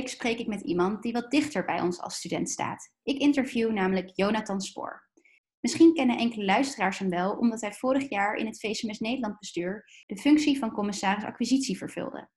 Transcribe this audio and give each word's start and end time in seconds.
week 0.00 0.08
spreek 0.08 0.38
ik 0.38 0.46
met 0.46 0.60
iemand 0.60 1.02
die 1.02 1.12
wat 1.12 1.30
dichter 1.30 1.64
bij 1.64 1.80
ons 1.80 2.00
als 2.00 2.14
student 2.14 2.50
staat. 2.50 2.92
Ik 3.02 3.18
interview 3.18 3.70
namelijk 3.70 4.10
Jonathan 4.14 4.60
Spoor. 4.60 5.08
Misschien 5.60 5.94
kennen 5.94 6.18
enkele 6.18 6.44
luisteraars 6.44 6.98
hem 6.98 7.10
wel 7.10 7.36
omdat 7.36 7.60
hij 7.60 7.72
vorig 7.72 8.08
jaar 8.08 8.34
in 8.34 8.46
het 8.46 8.60
VCMS 8.60 8.98
Nederland 8.98 9.38
bestuur 9.38 9.84
de 10.06 10.16
functie 10.16 10.58
van 10.58 10.72
commissaris 10.72 11.24
acquisitie 11.24 11.76
vervulde. 11.76 12.28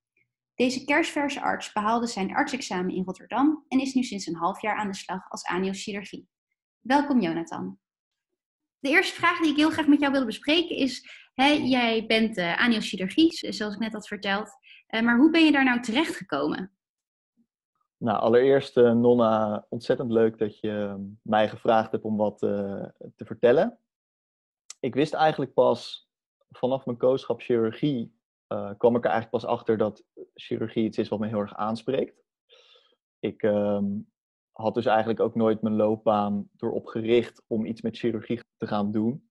Deze 0.54 0.84
kerstverse 0.84 1.40
arts 1.40 1.72
behaalde 1.72 2.06
zijn 2.06 2.34
artsexamen 2.34 2.94
in 2.94 3.04
Rotterdam 3.04 3.64
en 3.68 3.80
is 3.80 3.94
nu 3.94 4.02
sinds 4.02 4.26
een 4.26 4.36
half 4.36 4.62
jaar 4.62 4.76
aan 4.76 4.90
de 4.90 4.96
slag 4.96 5.30
als 5.30 5.44
aniochirurgie. 5.44 6.28
Welkom 6.80 7.20
Jonathan. 7.20 7.78
De 8.78 8.88
eerste 8.88 9.14
vraag 9.14 9.40
die 9.40 9.50
ik 9.50 9.56
heel 9.56 9.70
graag 9.70 9.86
met 9.86 10.00
jou 10.00 10.12
wilde 10.12 10.26
bespreken 10.26 10.76
is, 10.76 11.08
hè, 11.34 11.46
jij 11.46 12.06
bent 12.06 12.38
uh, 12.38 12.56
aniochirurgie, 12.56 13.52
zoals 13.52 13.74
ik 13.74 13.80
net 13.80 13.92
had 13.92 14.08
verteld, 14.08 14.50
uh, 14.88 15.00
maar 15.00 15.18
hoe 15.18 15.30
ben 15.30 15.44
je 15.44 15.52
daar 15.52 15.64
nou 15.64 15.80
terecht 15.80 16.16
gekomen? 16.16 16.73
Nou, 18.04 18.18
allereerst 18.18 18.76
uh, 18.76 18.92
Nonna, 18.92 19.66
ontzettend 19.68 20.10
leuk 20.10 20.38
dat 20.38 20.58
je 20.58 20.70
ehm, 20.70 21.00
mij 21.22 21.48
gevraagd 21.48 21.92
hebt 21.92 22.04
om 22.04 22.16
wat 22.16 22.38
te 22.38 23.24
vertellen. 23.24 23.78
Ik 24.80 24.94
wist 24.94 25.14
eigenlijk 25.14 25.54
pas 25.54 26.08
vanaf 26.50 26.86
mijn 26.86 26.98
kooschap 26.98 27.40
chirurgie, 27.40 28.18
kwam 28.78 28.96
ik 28.96 29.04
er 29.04 29.10
eigenlijk 29.10 29.30
pas 29.30 29.44
achter 29.44 29.76
dat 29.76 30.04
chirurgie 30.34 30.84
iets 30.84 30.98
is 30.98 31.08
wat 31.08 31.18
me 31.18 31.26
heel 31.26 31.38
erg 31.38 31.54
aanspreekt. 31.54 32.24
Ik 33.18 33.42
ehm, 33.42 33.84
had 34.52 34.74
dus 34.74 34.86
eigenlijk 34.86 35.20
ook 35.20 35.34
nooit 35.34 35.62
mijn 35.62 35.76
loopbaan 35.76 36.48
erop 36.56 36.86
gericht 36.86 37.42
om 37.46 37.66
iets 37.66 37.82
met 37.82 37.98
chirurgie 37.98 38.40
te 38.56 38.66
gaan 38.66 38.92
doen. 38.92 39.28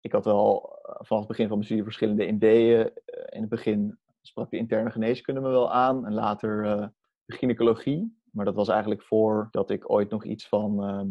Ik 0.00 0.12
had 0.12 0.24
wel 0.24 0.78
eh, 0.82 0.94
vanaf 0.94 1.18
het 1.22 1.28
begin 1.28 1.46
van 1.46 1.54
mijn 1.54 1.64
studie 1.64 1.84
verschillende 1.84 2.26
ideeën. 2.26 2.90
Eh, 3.04 3.24
in 3.28 3.40
het 3.40 3.48
begin 3.50 3.98
sprak 4.20 4.50
de 4.50 4.56
interne 4.56 4.90
geneeskunde 4.90 5.40
me 5.40 5.48
wel 5.48 5.72
aan 5.72 6.06
en 6.06 6.14
later 6.14 6.92
gynaecologie. 7.26 8.20
Maar 8.30 8.44
dat 8.44 8.54
was 8.54 8.68
eigenlijk 8.68 9.02
voordat 9.02 9.70
ik 9.70 9.90
ooit 9.90 10.10
nog 10.10 10.24
iets 10.24 10.48
van 10.48 10.84
ehm, 10.84 11.08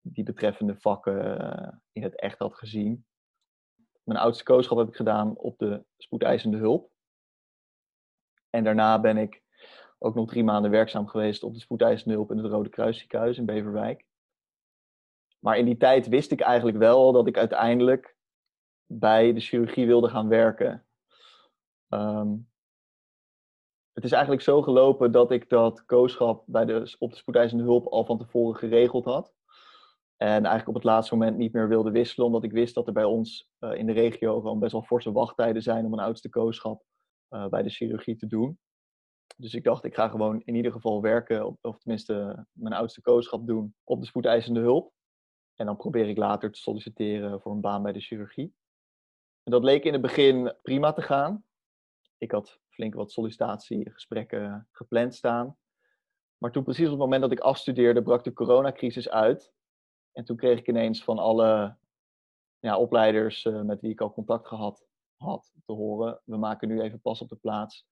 die 0.00 0.24
betreffende 0.24 0.76
vakken 0.76 1.82
in 1.92 2.02
het 2.02 2.20
echt 2.20 2.38
had 2.38 2.54
gezien. 2.54 3.06
Mijn 4.02 4.20
oudste 4.20 4.44
kooschap 4.44 4.78
heb 4.78 4.88
ik 4.88 4.96
gedaan 4.96 5.36
op 5.36 5.58
de 5.58 5.84
spoedeisende 5.96 6.56
hulp. 6.56 6.90
En 8.50 8.64
daarna 8.64 9.00
ben 9.00 9.16
ik 9.16 9.42
ook 9.98 10.14
nog 10.14 10.28
drie 10.28 10.44
maanden 10.44 10.70
werkzaam 10.70 11.06
geweest 11.06 11.42
op 11.42 11.54
de 11.54 11.60
spoedeisende 11.60 12.14
hulp 12.14 12.30
in 12.30 12.36
het 12.36 12.52
Rode 12.52 12.68
Kruisziekenhuis 12.68 13.38
in 13.38 13.46
Beverwijk. 13.46 14.06
Maar 15.38 15.58
in 15.58 15.64
die 15.64 15.76
tijd 15.76 16.08
wist 16.08 16.30
ik 16.30 16.40
eigenlijk 16.40 16.78
wel 16.78 17.12
dat 17.12 17.26
ik 17.26 17.36
uiteindelijk 17.36 18.16
bij 18.86 19.32
de 19.32 19.40
chirurgie 19.40 19.86
wilde 19.86 20.08
gaan 20.08 20.28
werken. 20.28 20.86
Ehm, 21.88 22.34
het 23.98 24.06
is 24.06 24.12
eigenlijk 24.12 24.42
zo 24.42 24.62
gelopen 24.62 25.12
dat 25.12 25.30
ik 25.30 25.48
dat 25.48 25.84
kooschap 25.84 26.42
bij 26.46 26.64
de, 26.64 26.96
op 26.98 27.10
de 27.10 27.16
spoedeisende 27.16 27.62
hulp 27.62 27.86
al 27.86 28.04
van 28.04 28.18
tevoren 28.18 28.58
geregeld 28.58 29.04
had. 29.04 29.34
En 30.16 30.28
eigenlijk 30.28 30.68
op 30.68 30.74
het 30.74 30.84
laatste 30.84 31.14
moment 31.14 31.36
niet 31.36 31.52
meer 31.52 31.68
wilde 31.68 31.90
wisselen, 31.90 32.26
omdat 32.26 32.44
ik 32.44 32.52
wist 32.52 32.74
dat 32.74 32.86
er 32.86 32.92
bij 32.92 33.04
ons 33.04 33.50
uh, 33.60 33.74
in 33.74 33.86
de 33.86 33.92
regio 33.92 34.40
gewoon 34.40 34.58
best 34.58 34.72
wel 34.72 34.82
forse 34.82 35.12
wachttijden 35.12 35.62
zijn 35.62 35.84
om 35.84 35.92
een 35.92 35.98
oudste 35.98 36.28
kooschap 36.28 36.82
uh, 37.30 37.46
bij 37.46 37.62
de 37.62 37.70
chirurgie 37.70 38.16
te 38.16 38.26
doen. 38.26 38.58
Dus 39.36 39.54
ik 39.54 39.64
dacht, 39.64 39.84
ik 39.84 39.94
ga 39.94 40.08
gewoon 40.08 40.42
in 40.44 40.54
ieder 40.54 40.72
geval 40.72 41.02
werken, 41.02 41.58
of 41.60 41.78
tenminste 41.78 42.46
mijn 42.52 42.74
oudste 42.74 43.00
kooschap 43.00 43.46
doen, 43.46 43.74
op 43.84 44.00
de 44.00 44.06
spoedeisende 44.06 44.60
hulp. 44.60 44.92
En 45.54 45.66
dan 45.66 45.76
probeer 45.76 46.08
ik 46.08 46.16
later 46.16 46.52
te 46.52 46.60
solliciteren 46.60 47.40
voor 47.40 47.52
een 47.52 47.60
baan 47.60 47.82
bij 47.82 47.92
de 47.92 48.00
chirurgie. 48.00 48.54
En 49.42 49.52
dat 49.52 49.64
leek 49.64 49.84
in 49.84 49.92
het 49.92 50.02
begin 50.02 50.54
prima 50.62 50.92
te 50.92 51.02
gaan. 51.02 51.44
Ik 52.18 52.30
had 52.30 52.60
flink 52.78 52.94
wat 52.94 53.12
sollicitatiegesprekken 53.12 54.68
gepland 54.70 55.14
staan. 55.14 55.56
Maar 56.38 56.52
toen 56.52 56.64
precies 56.64 56.84
op 56.84 56.90
het 56.90 57.00
moment 57.00 57.22
dat 57.22 57.32
ik 57.32 57.40
afstudeerde, 57.40 58.02
brak 58.02 58.24
de 58.24 58.32
coronacrisis 58.32 59.08
uit. 59.08 59.52
En 60.12 60.24
toen 60.24 60.36
kreeg 60.36 60.58
ik 60.58 60.68
ineens 60.68 61.04
van 61.04 61.18
alle 61.18 61.76
ja, 62.58 62.78
opleiders 62.78 63.44
uh, 63.44 63.62
met 63.62 63.80
wie 63.80 63.90
ik 63.90 64.00
al 64.00 64.12
contact 64.12 64.46
gehad 64.46 64.86
had 65.16 65.52
te 65.66 65.72
horen. 65.72 66.20
We 66.24 66.36
maken 66.36 66.68
nu 66.68 66.80
even 66.80 67.00
pas 67.00 67.20
op 67.20 67.28
de 67.28 67.36
plaats 67.36 67.86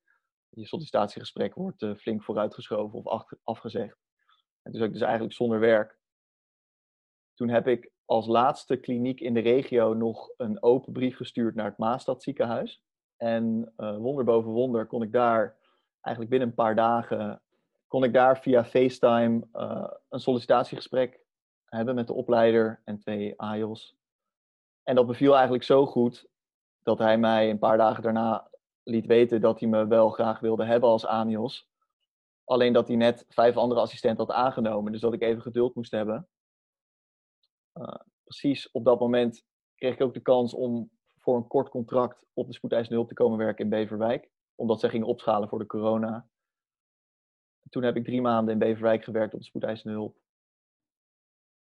je 0.48 0.66
sollicitatiegesprek 0.66 1.54
wordt 1.54 1.82
uh, 1.82 1.94
flink 1.94 2.24
vooruitgeschoven 2.24 2.98
of 2.98 3.28
afgezegd. 3.42 3.98
En 4.62 4.70
toen 4.70 4.80
zat 4.80 4.86
ik 4.86 4.92
dus 4.92 5.02
eigenlijk 5.02 5.34
zonder 5.34 5.60
werk. 5.60 5.98
Toen 7.34 7.48
heb 7.48 7.66
ik 7.68 7.90
als 8.04 8.26
laatste 8.26 8.76
kliniek 8.76 9.20
in 9.20 9.34
de 9.34 9.40
regio 9.40 9.94
nog 9.94 10.30
een 10.36 10.62
open 10.62 10.92
brief 10.92 11.16
gestuurd 11.16 11.54
naar 11.54 11.68
het 11.68 11.78
Maastad 11.78 12.22
ziekenhuis. 12.22 12.82
En 13.16 13.72
uh, 13.76 13.96
wonder 13.96 14.24
boven 14.24 14.50
wonder 14.50 14.86
kon 14.86 15.02
ik 15.02 15.12
daar 15.12 15.56
eigenlijk 16.00 16.30
binnen 16.30 16.48
een 16.48 16.54
paar 16.64 16.74
dagen 16.74 17.40
kon 17.86 18.04
ik 18.04 18.12
daar 18.12 18.38
via 18.38 18.64
FaceTime 18.64 19.46
uh, 19.54 19.90
een 20.08 20.20
sollicitatiegesprek 20.20 21.20
hebben 21.64 21.94
met 21.94 22.06
de 22.06 22.12
opleider 22.12 22.80
en 22.84 22.98
twee 22.98 23.40
AIOS. 23.40 23.96
En 24.82 24.94
dat 24.94 25.06
beviel 25.06 25.34
eigenlijk 25.34 25.64
zo 25.64 25.86
goed 25.86 26.28
dat 26.82 26.98
hij 26.98 27.18
mij 27.18 27.50
een 27.50 27.58
paar 27.58 27.76
dagen 27.76 28.02
daarna 28.02 28.50
liet 28.82 29.06
weten 29.06 29.40
dat 29.40 29.60
hij 29.60 29.68
me 29.68 29.86
wel 29.86 30.10
graag 30.10 30.40
wilde 30.40 30.64
hebben 30.64 30.88
als 30.88 31.06
ANIOS. 31.06 31.68
Alleen 32.44 32.72
dat 32.72 32.86
hij 32.86 32.96
net 32.96 33.24
vijf 33.28 33.56
andere 33.56 33.80
assistenten 33.80 34.26
had 34.26 34.36
aangenomen. 34.36 34.92
Dus 34.92 35.00
dat 35.00 35.12
ik 35.12 35.22
even 35.22 35.42
geduld 35.42 35.74
moest 35.74 35.90
hebben. 35.90 36.28
Uh, 37.74 37.94
precies 38.24 38.70
op 38.70 38.84
dat 38.84 39.00
moment 39.00 39.44
kreeg 39.74 39.94
ik 39.94 40.00
ook 40.00 40.14
de 40.14 40.20
kans 40.20 40.54
om 40.54 40.90
voor 41.26 41.36
een 41.36 41.46
kort 41.46 41.68
contract 41.68 42.26
op 42.32 42.46
de 42.46 42.52
spoedeisende 42.52 42.94
hulp 42.94 43.08
te 43.08 43.14
komen 43.14 43.38
werken 43.38 43.64
in 43.64 43.70
Beverwijk. 43.70 44.30
Omdat 44.54 44.80
zij 44.80 44.90
gingen 44.90 45.06
opschalen 45.06 45.48
voor 45.48 45.58
de 45.58 45.66
corona. 45.66 46.28
Toen 47.70 47.82
heb 47.82 47.96
ik 47.96 48.04
drie 48.04 48.20
maanden 48.20 48.52
in 48.52 48.58
Beverwijk 48.58 49.04
gewerkt 49.04 49.34
op 49.34 49.40
de 49.40 49.46
spoedeisende 49.46 49.92
hulp. 49.92 50.16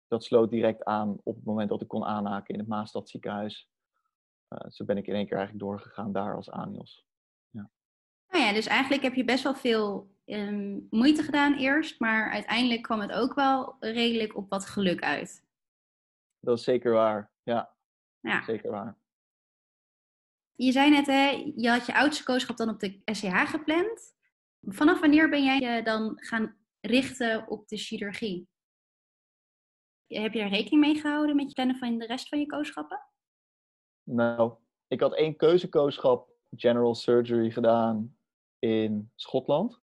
Dat 0.07 0.23
sloot 0.23 0.49
direct 0.49 0.83
aan 0.83 1.17
op 1.23 1.35
het 1.35 1.45
moment 1.45 1.69
dat 1.69 1.81
ik 1.81 1.87
kon 1.87 2.05
aanhaken 2.05 2.53
in 2.53 2.59
het 2.59 2.69
Maastad 2.69 3.09
ziekenhuis. 3.09 3.69
Uh, 4.49 4.69
zo 4.69 4.85
ben 4.85 4.97
ik 4.97 5.07
in 5.07 5.15
één 5.15 5.25
keer 5.25 5.37
eigenlijk 5.37 5.65
doorgegaan 5.65 6.11
daar 6.11 6.35
als 6.35 6.49
ANIOS. 6.49 7.05
Ja. 7.49 7.69
Nou 8.27 8.43
ja, 8.43 8.53
dus 8.53 8.65
eigenlijk 8.65 9.03
heb 9.03 9.13
je 9.13 9.25
best 9.25 9.43
wel 9.43 9.55
veel 9.55 10.09
um, 10.25 10.87
moeite 10.89 11.23
gedaan 11.23 11.57
eerst, 11.57 11.99
maar 11.99 12.31
uiteindelijk 12.31 12.81
kwam 12.81 12.99
het 12.99 13.11
ook 13.11 13.33
wel 13.33 13.75
redelijk 13.79 14.35
op 14.35 14.49
wat 14.49 14.65
geluk 14.65 15.01
uit. 15.01 15.45
Dat 16.39 16.57
is 16.57 16.63
zeker 16.63 16.91
waar, 16.91 17.31
ja. 17.43 17.75
ja. 18.19 18.43
Zeker 18.43 18.71
waar. 18.71 19.03
Je 20.55 20.71
zei 20.71 20.89
net, 20.89 21.05
je 21.55 21.69
had 21.69 21.85
je 21.85 21.95
oudste 21.95 22.23
kooschap 22.23 22.57
dan 22.57 22.69
op 22.69 22.79
de 22.79 23.01
SCH 23.05 23.49
gepland. 23.49 24.13
Vanaf 24.61 24.99
wanneer 24.99 25.29
ben 25.29 25.43
jij 25.43 25.59
je 25.59 25.83
dan 25.83 26.13
gaan 26.15 26.57
richten 26.81 27.47
op 27.47 27.67
de 27.67 27.77
chirurgie? 27.77 28.47
Heb 30.07 30.33
je 30.33 30.39
er 30.39 30.49
rekening 30.49 30.81
mee 30.81 30.95
gehouden 30.95 31.35
met 31.35 31.47
je 31.47 31.53
plannen 31.53 31.77
van 31.77 31.97
de 31.97 32.05
rest 32.05 32.27
van 32.27 32.39
je 32.39 32.45
kooschappen? 32.45 33.01
Nou, 34.03 34.53
ik 34.87 34.99
had 34.99 35.15
één 35.15 35.35
keuzekooschap 35.35 36.29
General 36.55 36.95
Surgery 36.95 37.51
gedaan 37.51 38.17
in 38.59 39.11
Schotland. 39.15 39.81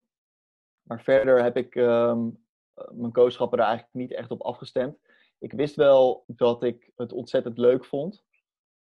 Maar 0.82 1.02
verder 1.02 1.44
heb 1.44 1.58
ik 1.58 1.76
um, 1.76 2.46
mijn 2.92 3.12
kooschappen 3.12 3.60
er 3.60 3.66
eigenlijk 3.66 3.94
niet 3.94 4.14
echt 4.14 4.32
op 4.32 4.42
afgestemd. 4.42 4.98
Ik 5.40 5.52
wist 5.52 5.76
wel 5.76 6.24
dat 6.28 6.64
ik 6.64 6.92
het 6.96 7.12
ontzettend 7.12 7.58
leuk 7.58 7.86
vond. 7.86 8.26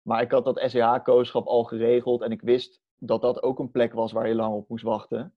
Maar 0.01 0.21
ik 0.21 0.31
had 0.31 0.45
dat 0.45 0.63
SEH-kooschap 0.65 1.45
al 1.45 1.63
geregeld. 1.63 2.21
En 2.21 2.31
ik 2.31 2.41
wist 2.41 2.81
dat 2.95 3.21
dat 3.21 3.43
ook 3.43 3.59
een 3.59 3.71
plek 3.71 3.93
was 3.93 4.11
waar 4.11 4.27
je 4.27 4.35
lang 4.35 4.53
op 4.53 4.69
moest 4.69 4.83
wachten. 4.83 5.35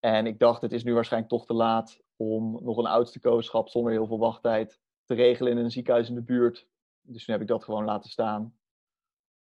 En 0.00 0.26
ik 0.26 0.38
dacht, 0.38 0.62
het 0.62 0.72
is 0.72 0.84
nu 0.84 0.94
waarschijnlijk 0.94 1.32
toch 1.32 1.46
te 1.46 1.54
laat 1.54 2.00
om 2.16 2.64
nog 2.64 2.76
een 2.76 2.86
oudste 2.86 3.20
kooschap 3.20 3.68
zonder 3.68 3.92
heel 3.92 4.06
veel 4.06 4.18
wachttijd 4.18 4.80
te 5.04 5.14
regelen 5.14 5.52
in 5.52 5.58
een 5.58 5.70
ziekenhuis 5.70 6.08
in 6.08 6.14
de 6.14 6.22
buurt. 6.22 6.68
Dus 7.00 7.26
nu 7.26 7.34
heb 7.34 7.42
ik 7.42 7.48
dat 7.48 7.64
gewoon 7.64 7.84
laten 7.84 8.10
staan. 8.10 8.58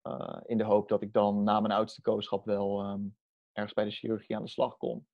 Uh, 0.02 0.40
in 0.46 0.58
de 0.58 0.64
hoop 0.64 0.88
dat 0.88 1.02
ik 1.02 1.12
dan 1.12 1.42
na 1.42 1.60
mijn 1.60 1.72
oudste 1.72 2.00
kooschap 2.00 2.44
wel 2.44 2.84
um, 2.84 3.16
ergens 3.52 3.74
bij 3.74 3.84
de 3.84 3.90
chirurgie 3.90 4.36
aan 4.36 4.42
de 4.42 4.48
slag 4.48 4.76
kon. 4.76 5.06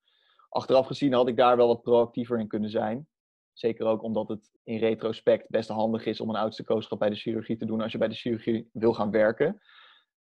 Achteraf 0.49 0.87
gezien 0.87 1.13
had 1.13 1.29
ik 1.29 1.37
daar 1.37 1.57
wel 1.57 1.67
wat 1.67 1.83
proactiever 1.83 2.39
in 2.39 2.49
kunnen 2.49 2.71
zijn. 2.71 3.09
Zeker 3.57 3.87
ook 3.87 4.03
omdat 4.03 4.29
het 4.29 4.51
in 4.63 4.79
retrospect 4.79 5.49
best 5.49 5.69
handig 5.69 6.07
is 6.07 6.21
om 6.21 6.29
een 6.29 6.37
oudste 6.37 6.65
kooschap 6.65 6.99
bij 6.99 7.11
de 7.11 7.17
chirurgie 7.17 7.57
te 7.57 7.65
doen 7.65 7.81
als 7.81 7.93
je 7.93 7.99
bij 7.99 8.09
de 8.09 8.15
chirurgie 8.15 8.71
wil 8.73 8.95
gaan 8.95 9.11
werken. 9.11 9.61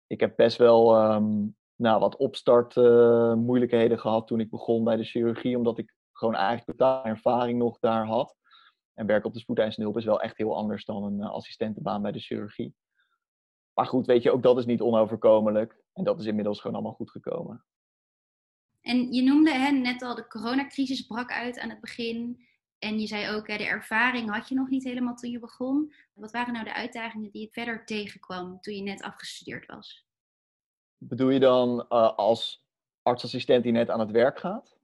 Ik 0.07 0.19
heb 0.19 0.35
best 0.35 0.57
wel 0.57 1.03
um, 1.13 1.55
nou, 1.75 1.99
wat 1.99 2.15
opstartmoeilijkheden 2.15 3.97
uh, 3.97 4.01
gehad 4.03 4.27
toen 4.27 4.39
ik 4.39 4.49
begon 4.49 4.83
bij 4.83 4.95
de 4.95 5.03
chirurgie, 5.03 5.57
omdat 5.57 5.77
ik 5.77 5.95
gewoon 6.11 6.35
eigenlijk 6.35 6.77
totaal 6.77 7.03
ervaring 7.03 7.59
nog 7.59 7.79
daar 7.79 8.05
had. 8.05 8.35
En 8.93 9.05
werken 9.05 9.27
op 9.27 9.33
de 9.33 9.39
spoedeisende 9.39 9.85
hulp 9.85 9.97
is 9.97 10.05
wel 10.05 10.21
echt 10.21 10.37
heel 10.37 10.55
anders 10.55 10.85
dan 10.85 11.03
een 11.03 11.19
uh, 11.19 11.29
assistentenbaan 11.29 12.01
bij 12.01 12.11
de 12.11 12.19
chirurgie. 12.19 12.75
Maar 13.73 13.85
goed, 13.85 14.05
weet 14.05 14.23
je, 14.23 14.31
ook 14.31 14.43
dat 14.43 14.57
is 14.57 14.65
niet 14.65 14.81
onoverkomelijk. 14.81 15.83
En 15.93 16.03
dat 16.03 16.19
is 16.19 16.25
inmiddels 16.25 16.59
gewoon 16.59 16.75
allemaal 16.75 16.95
goed 16.95 17.11
gekomen. 17.11 17.65
En 18.81 19.13
je 19.13 19.23
noemde 19.23 19.51
hè, 19.51 19.71
net 19.71 20.01
al, 20.01 20.15
de 20.15 20.27
coronacrisis 20.27 21.01
brak 21.01 21.31
uit 21.31 21.59
aan 21.59 21.69
het 21.69 21.81
begin. 21.81 22.49
En 22.81 22.99
je 22.99 23.07
zei 23.07 23.35
ook, 23.35 23.47
hè, 23.47 23.57
de 23.57 23.65
ervaring 23.65 24.29
had 24.29 24.47
je 24.47 24.55
nog 24.55 24.69
niet 24.69 24.83
helemaal 24.83 25.15
toen 25.15 25.31
je 25.31 25.39
begon. 25.39 25.93
Wat 26.13 26.31
waren 26.31 26.53
nou 26.53 26.65
de 26.65 26.73
uitdagingen 26.73 27.31
die 27.31 27.41
je 27.41 27.51
verder 27.51 27.85
tegenkwam 27.85 28.61
toen 28.61 28.75
je 28.75 28.81
net 28.81 29.01
afgestudeerd 29.01 29.65
was? 29.65 30.05
Bedoel 30.97 31.29
je 31.29 31.39
dan 31.39 31.85
uh, 31.89 32.15
als 32.15 32.65
artsassistent 33.01 33.63
die 33.63 33.71
net 33.71 33.89
aan 33.89 33.99
het 33.99 34.11
werk 34.11 34.39
gaat? 34.39 34.77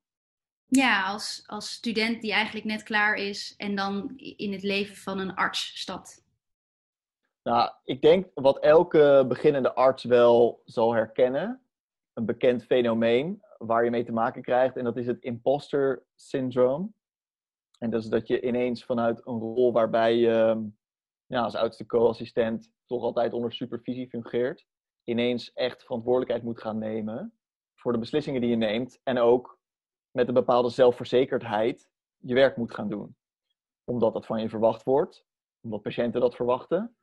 Ja, 0.66 1.06
als, 1.06 1.44
als 1.46 1.72
student 1.72 2.22
die 2.22 2.32
eigenlijk 2.32 2.66
net 2.66 2.84
klaar 2.84 3.16
is 3.16 3.54
en 3.58 3.76
dan 3.76 4.14
in 4.18 4.52
het 4.52 4.64
leven 4.64 4.96
van 4.96 5.20
een 5.20 5.36
arts 5.36 5.80
stapt. 5.80 6.26
Nou, 7.44 7.72
ik 7.84 8.02
denk 8.02 8.28
wat 8.34 8.60
elke 8.60 9.26
beginnende 9.28 9.74
arts 9.74 10.04
wel 10.04 10.62
zal 10.66 10.94
herkennen, 10.94 11.62
een 12.14 12.26
bekend 12.26 12.64
fenomeen 12.64 13.42
waar 13.58 13.84
je 13.84 13.90
mee 13.90 14.06
te 14.06 14.12
maken 14.12 14.42
krijgt, 14.42 14.78
en 14.78 14.84
dat 14.84 14.98
is 14.98 15.08
het 15.08 15.22
imposter 15.22 16.04
syndroom. 16.16 16.96
En 17.78 17.90
dat 17.90 18.02
is 18.04 18.10
dat 18.10 18.28
je 18.28 18.42
ineens 18.42 18.86
vanuit 18.86 19.28
een 19.28 19.40
rol 19.40 19.72
waarbij 19.72 20.16
je 20.16 20.70
ja, 21.26 21.42
als 21.42 21.56
oudste 21.56 21.86
co-assistent 21.86 22.72
toch 22.86 23.04
altijd 23.04 23.34
onder 23.34 23.54
supervisie 23.54 24.10
fungeert, 24.10 24.66
ineens 25.04 25.54
echt 25.54 25.84
verantwoordelijkheid 25.84 26.44
moet 26.44 26.62
gaan 26.62 26.78
nemen 26.78 27.34
voor 27.76 27.92
de 27.92 28.00
beslissingen 28.00 28.42
die 28.42 28.50
je 28.50 28.56
neemt 28.56 29.00
en 29.04 29.18
ook 29.18 29.60
met 30.12 30.28
een 30.28 30.34
bepaalde 30.34 30.70
zelfverzekerdheid 30.70 31.90
je 32.18 32.34
werk 32.34 32.58
moet 32.58 32.74
gaan 32.74 32.90
doen. 32.90 33.16
Omdat 33.84 34.14
dat 34.14 34.26
van 34.26 34.42
je 34.42 34.50
verwacht 34.50 34.84
wordt, 34.84 35.26
omdat 35.62 35.82
patiënten 35.82 36.22
dat 36.22 36.36
verwachten. 36.36 36.96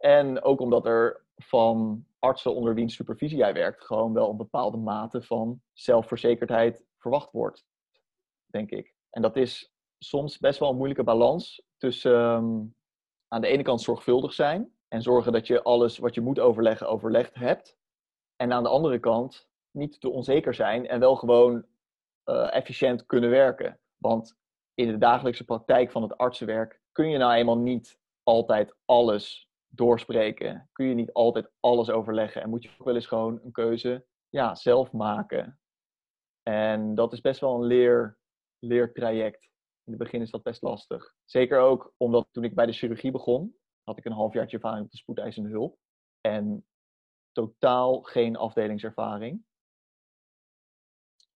En 0.00 0.42
ook 0.42 0.60
omdat 0.60 0.86
er 0.86 1.24
van 1.36 2.06
artsen 2.18 2.54
onder 2.54 2.74
wiens 2.74 2.94
supervisie 2.94 3.38
jij 3.38 3.52
werkt, 3.52 3.84
gewoon 3.84 4.12
wel 4.12 4.30
een 4.30 4.36
bepaalde 4.36 4.76
mate 4.76 5.22
van 5.22 5.62
zelfverzekerdheid 5.72 6.84
verwacht 6.96 7.32
wordt, 7.32 7.66
denk 8.46 8.70
ik. 8.70 8.94
En 9.10 9.22
dat 9.22 9.36
is 9.36 9.75
soms 9.98 10.38
best 10.38 10.58
wel 10.58 10.70
een 10.70 10.76
moeilijke 10.76 11.04
balans 11.04 11.62
tussen 11.76 12.14
ehm, 12.14 12.64
aan 13.28 13.40
de 13.40 13.46
ene 13.46 13.62
kant 13.62 13.82
zorgvuldig 13.82 14.32
zijn 14.32 14.72
en 14.88 15.02
zorgen 15.02 15.32
dat 15.32 15.46
je 15.46 15.62
alles 15.62 15.98
wat 15.98 16.14
je 16.14 16.20
moet 16.20 16.38
overleggen 16.38 16.88
overlegd 16.88 17.34
hebt. 17.34 17.76
En 18.36 18.52
aan 18.52 18.62
de 18.62 18.68
andere 18.68 18.98
kant 18.98 19.48
niet 19.70 20.00
te 20.00 20.10
onzeker 20.10 20.54
zijn 20.54 20.86
en 20.86 21.00
wel 21.00 21.16
gewoon 21.16 21.66
uh, 22.24 22.54
efficiënt 22.54 23.06
kunnen 23.06 23.30
werken. 23.30 23.78
Want 23.96 24.36
in 24.74 24.86
de 24.86 24.98
dagelijkse 24.98 25.44
praktijk 25.44 25.90
van 25.90 26.02
het 26.02 26.16
artsenwerk 26.16 26.80
kun 26.92 27.08
je 27.08 27.18
nou 27.18 27.32
eenmaal 27.32 27.58
niet 27.58 28.00
altijd 28.22 28.76
alles 28.84 29.50
doorspreken. 29.68 30.68
Kun 30.72 30.86
je 30.86 30.94
niet 30.94 31.12
altijd 31.12 31.50
alles 31.60 31.90
overleggen. 31.90 32.42
En 32.42 32.48
moet 32.48 32.62
je 32.62 32.70
ook 32.78 32.86
wel 32.86 32.94
eens 32.94 33.06
gewoon 33.06 33.40
een 33.44 33.52
keuze 33.52 34.06
ja, 34.28 34.54
zelf 34.54 34.92
maken. 34.92 35.58
En 36.42 36.94
dat 36.94 37.12
is 37.12 37.20
best 37.20 37.40
wel 37.40 37.54
een 37.54 37.66
leer, 37.66 38.18
leertraject. 38.58 39.48
In 39.86 39.92
het 39.92 40.02
begin 40.02 40.20
is 40.20 40.30
dat 40.30 40.42
best 40.42 40.62
lastig. 40.62 41.14
Zeker 41.24 41.60
ook 41.60 41.94
omdat 41.96 42.28
toen 42.30 42.44
ik 42.44 42.54
bij 42.54 42.66
de 42.66 42.72
chirurgie 42.72 43.10
begon, 43.10 43.56
had 43.82 43.98
ik 43.98 44.04
een 44.04 44.12
halfjaartje 44.12 44.56
ervaring 44.56 44.84
op 44.84 44.90
de 44.90 44.96
spoedeisende 44.96 45.48
hulp. 45.48 45.78
En 46.20 46.66
totaal 47.32 48.02
geen 48.02 48.36
afdelingservaring. 48.36 49.44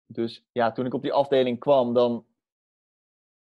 Dus 0.07 0.45
ja, 0.53 0.73
toen 0.73 0.87
ik 0.87 0.95
op 0.95 1.03
die 1.03 1.13
afdeling 1.13 1.59
kwam, 1.59 1.95
dan, 1.95 2.27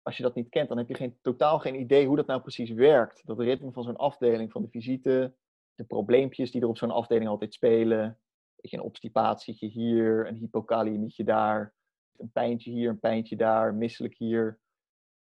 als 0.01 0.17
je 0.17 0.23
dat 0.23 0.35
niet 0.35 0.49
kent, 0.49 0.67
dan 0.67 0.77
heb 0.77 0.87
je 0.87 0.95
geen, 0.95 1.17
totaal 1.21 1.59
geen 1.59 1.79
idee 1.79 2.07
hoe 2.07 2.15
dat 2.15 2.27
nou 2.27 2.41
precies 2.41 2.71
werkt. 2.71 3.25
Dat 3.25 3.39
ritme 3.39 3.71
van 3.71 3.83
zo'n 3.83 3.95
afdeling, 3.95 4.51
van 4.51 4.61
de 4.61 4.69
visite, 4.69 5.35
de 5.75 5.83
probleempjes 5.83 6.51
die 6.51 6.61
er 6.61 6.67
op 6.67 6.77
zo'n 6.77 6.91
afdeling 6.91 7.29
altijd 7.29 7.53
spelen. 7.53 8.19
Weet 8.55 8.71
je, 8.71 8.77
een 8.77 8.83
obstipatietje 8.83 9.67
hier, 9.67 10.27
een 10.27 10.35
hypokaliemietje 10.35 11.23
daar, 11.23 11.73
een 12.17 12.31
pijntje 12.31 12.71
hier, 12.71 12.89
een 12.89 12.99
pijntje 12.99 13.35
daar, 13.35 13.73
misselijk 13.73 14.17
hier. 14.17 14.59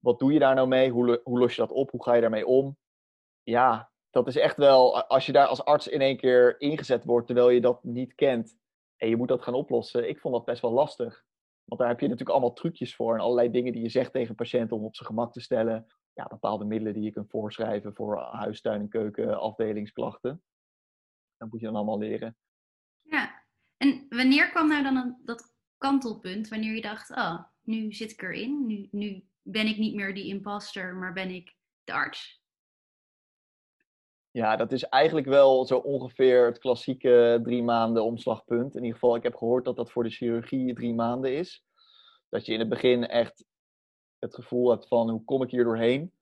Wat 0.06 0.20
doe 0.20 0.34
je 0.34 0.40
daar 0.40 0.56
nou 0.56 0.68
mee? 0.68 0.92
Hoe, 0.92 1.22
hoe 1.24 1.40
los 1.40 1.56
je 1.56 1.62
dat 1.62 1.72
op? 1.72 1.92
Hoe 1.92 2.04
ga 2.04 2.14
je 2.14 2.22
daarmee 2.22 2.48
om? 2.48 2.78
Ja, 3.44 3.92
dat 4.10 4.28
is 4.28 4.36
echt 4.36 4.58
wel, 4.58 5.04
als 5.04 5.26
je 5.26 5.32
daar 5.32 5.48
als 5.48 5.64
arts 5.64 5.88
in 5.88 6.02
één 6.02 6.18
keer 6.18 6.60
ingezet 6.62 7.06
wordt 7.06 7.28
terwijl 7.28 7.50
je 7.50 7.62
dat 7.62 7.84
niet 7.84 8.16
kent 8.16 8.58
en 8.98 9.10
je 9.10 9.16
moet 9.16 9.28
dat 9.28 9.42
gaan 9.42 9.54
oplossen. 9.54 10.10
Ik 10.10 10.20
vond 10.20 10.34
dat 10.34 10.46
best 10.46 10.62
wel 10.62 10.72
lastig. 10.72 11.24
Want 11.64 11.82
daar 11.82 11.90
heb 11.90 12.00
je 12.00 12.06
natuurlijk 12.06 12.32
allemaal 12.32 12.54
trucjes 12.54 12.96
voor 12.96 13.14
en 13.14 13.20
allerlei 13.20 13.52
dingen 13.52 13.74
die 13.74 13.82
je 13.82 13.90
zegt 13.90 14.12
tegen 14.12 14.36
patiënten 14.36 14.78
om 14.78 14.84
op 14.84 14.96
zijn 14.96 15.08
gemak 15.08 15.34
te 15.34 15.42
stellen. 15.42 15.88
Ja, 16.14 16.28
bepaalde 16.28 16.66
middelen 16.66 16.94
die 16.94 17.04
je 17.04 17.12
kunt 17.12 17.30
voorschrijven 17.30 17.94
voor 17.94 18.18
huistuin- 18.18 18.82
en 18.82 18.90
keuken, 18.90 19.40
afdelingsklachten. 19.40 20.44
Dat 21.38 21.50
moet 21.50 21.60
je 21.60 21.66
dan 21.66 21.76
allemaal 21.76 22.00
leren. 22.00 22.38
Ja, 23.02 23.44
en 23.78 24.06
wanneer 24.10 24.50
kwam 24.50 24.68
nou 24.68 24.84
dan 24.84 25.20
dat 25.24 25.56
kantelpunt 25.78 26.48
wanneer 26.48 26.76
je 26.76 26.82
dacht, 26.82 27.10
oh, 27.10 27.44
nu 27.62 27.94
zit 27.94 28.12
ik 28.12 28.22
erin, 28.22 28.66
nu, 28.66 28.88
nu 28.92 29.28
ben 29.48 29.68
ik 29.68 29.78
niet 29.78 29.96
meer 29.96 30.14
die 30.14 30.28
imposter, 30.28 30.96
maar 30.96 31.14
ben 31.14 31.30
ik 31.30 31.56
de 31.84 31.94
arts? 31.94 32.44
Ja, 34.32 34.56
dat 34.56 34.72
is 34.72 34.84
eigenlijk 34.84 35.28
wel 35.28 35.66
zo 35.66 35.78
ongeveer 35.78 36.46
het 36.46 36.60
klassieke 36.60 37.40
drie 37.44 37.64
maanden 37.64 38.04
omslagpunt. 38.04 38.76
In 38.76 38.82
ieder 38.82 39.00
geval, 39.00 39.16
ik 39.16 39.24
heb 39.24 39.36
gehoord 39.36 39.66
dat 39.66 39.76
dat 39.76 39.92
voor 39.92 40.04
de 40.04 40.10
chirurgie 40.10 40.74
drie 40.74 40.94
maanden 40.94 41.38
is. 41.38 41.66
Dat 42.30 42.46
je 42.46 42.54
in 42.54 42.60
het 42.60 42.70
begin 42.70 43.08
echt 43.08 43.46
het 44.20 44.36
gevoel 44.36 44.70
hebt 44.70 44.88
van 44.88 45.10
hoe 45.10 45.24
kom 45.24 45.42
ik 45.44 45.52
hier 45.52 45.64
doorheen? 45.64 46.14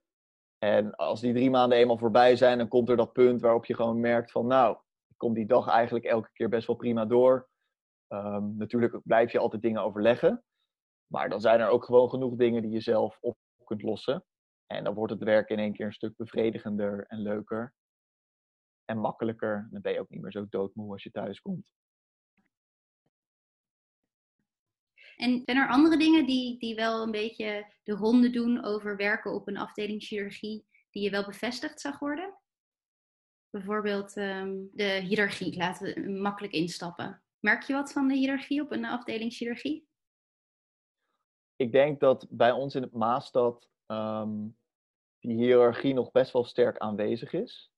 En 0.58 0.96
als 0.96 1.22
die 1.22 1.34
drie 1.34 1.50
maanden 1.50 1.78
eenmaal 1.78 1.98
voorbij 1.98 2.36
zijn, 2.36 2.58
dan 2.58 2.68
komt 2.68 2.90
er 2.90 2.98
dat 2.98 3.14
punt 3.14 3.42
waarop 3.42 3.66
je 3.66 3.76
gewoon 3.76 4.00
merkt 4.00 4.31
van 4.31 4.48
nou, 4.48 4.78
ik 5.10 5.18
kom 5.18 5.34
die 5.34 5.46
dag 5.46 5.68
eigenlijk 5.68 6.06
elke 6.06 6.30
keer 6.34 6.50
best 6.50 6.68
wel 6.68 6.76
prima 6.76 7.06
door. 7.06 7.50
Um, 8.08 8.58
natuurlijk 8.58 9.00
blijf 9.04 9.31
je 9.31 9.40
altijd 9.40 9.62
dingen 9.62 9.84
overleggen. 9.84 10.44
Maar 11.08 11.30
dan 11.30 11.42
zijn 11.42 11.60
er 11.60 11.70
ook 11.70 11.86
gewoon 11.86 12.10
genoeg 12.10 12.36
dingen 12.36 12.62
die 12.62 12.72
je 12.72 12.82
zelf 12.82 13.18
op 13.22 13.38
kunt 13.64 13.82
lossen. 13.82 14.26
En 14.68 14.84
dan 14.84 14.94
wordt 14.94 15.14
het 15.14 15.24
werk 15.24 15.50
in 15.50 15.60
één 15.60 15.74
keer 15.74 15.86
een 15.86 15.94
stuk 15.94 16.16
bevredigender 16.16 17.06
en 17.08 17.22
leuker 17.22 17.74
en 18.86 18.98
makkelijker. 18.98 19.68
Dan 19.72 19.82
ben 19.82 19.94
je 19.94 20.00
ook 20.00 20.10
niet 20.10 20.22
meer 20.22 20.32
zo 20.32 20.46
doodmoe 20.50 20.92
als 20.92 21.04
je 21.04 21.12
thuis 21.12 21.42
komt. 21.42 21.66
En 25.16 25.42
zijn 25.46 25.58
er 25.58 25.70
andere 25.70 25.98
dingen 25.98 26.26
die, 26.26 26.60
die 26.60 26.76
wel 26.76 27.02
een 27.02 27.12
beetje 27.12 27.74
de 27.84 27.94
ronde 27.94 28.30
doen 28.30 28.64
over 28.64 28.96
werken 28.96 29.34
op 29.34 29.48
een 29.48 29.58
afdeling 29.58 30.04
chirurgie, 30.04 30.66
die 30.90 31.04
je 31.04 31.10
wel 31.10 31.26
bevestigd 31.26 31.82
zag 31.82 32.00
worden? 32.00 32.38
Bijvoorbeeld 33.50 34.16
um, 34.16 34.70
de 34.72 34.84
hiërarchie, 34.84 35.57
laten 35.57 35.94
we 35.94 36.10
makkelijk 36.10 36.54
instappen. 36.54 37.24
Merk 37.40 37.64
je 37.64 37.74
wat 37.74 37.92
van 37.92 38.07
de 38.07 38.16
hiërarchie 38.16 38.62
op 38.62 38.72
een 38.72 38.86
afdeling 38.86 39.33
chirurgie? 39.33 39.88
Ik 41.56 41.72
denk 41.72 42.00
dat 42.00 42.28
bij 42.30 42.52
ons 42.52 42.76
in 42.76 42.81
het 42.81 42.94
Maastad 42.94 43.69
um, 43.88 44.57
die 45.19 45.36
hiërarchie 45.36 45.94
nog 45.94 46.12
best 46.12 46.33
wel 46.33 46.44
sterk 46.44 46.78
aanwezig 46.78 47.33
is 47.33 47.74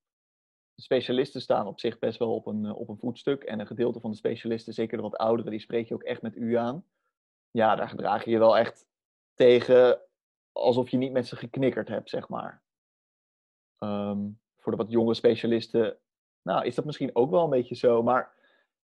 de 0.75 0.81
specialisten 0.81 1.41
staan 1.41 1.67
op 1.67 1.79
zich 1.79 1.99
best 1.99 2.19
wel 2.19 2.35
op 2.35 2.45
een, 2.45 2.65
eh, 2.65 2.75
op 2.75 2.89
een 2.89 2.97
voetstuk. 2.97 3.43
En 3.43 3.59
een 3.59 3.67
gedeelte 3.67 3.99
van 3.99 4.11
de 4.11 4.17
specialisten, 4.17 4.73
zeker 4.73 4.97
de 4.97 5.03
wat 5.03 5.17
ouderen, 5.17 5.51
die 5.51 5.59
spreek 5.59 5.87
je 5.87 5.93
ook 5.93 6.03
echt 6.03 6.21
met 6.21 6.35
u 6.35 6.55
aan. 6.55 6.85
Ja, 7.51 7.75
daar 7.75 7.89
gedraag 7.89 8.25
je 8.25 8.31
je 8.31 8.39
wel 8.39 8.57
echt 8.57 8.87
tegen 9.33 10.01
alsof 10.51 10.89
je 10.89 10.97
niet 10.97 11.11
met 11.11 11.27
ze 11.27 11.35
geknikkerd 11.35 11.87
hebt, 11.87 12.09
zeg 12.09 12.29
maar. 12.29 12.63
Ehm, 13.77 14.29
voor 14.57 14.71
de 14.71 14.77
wat 14.77 14.91
jonge 14.91 15.13
specialisten, 15.13 15.97
nou, 16.41 16.65
is 16.65 16.75
dat 16.75 16.85
misschien 16.85 17.15
ook 17.15 17.31
wel 17.31 17.43
een 17.43 17.49
beetje 17.49 17.75
zo. 17.75 18.03
Maar 18.03 18.33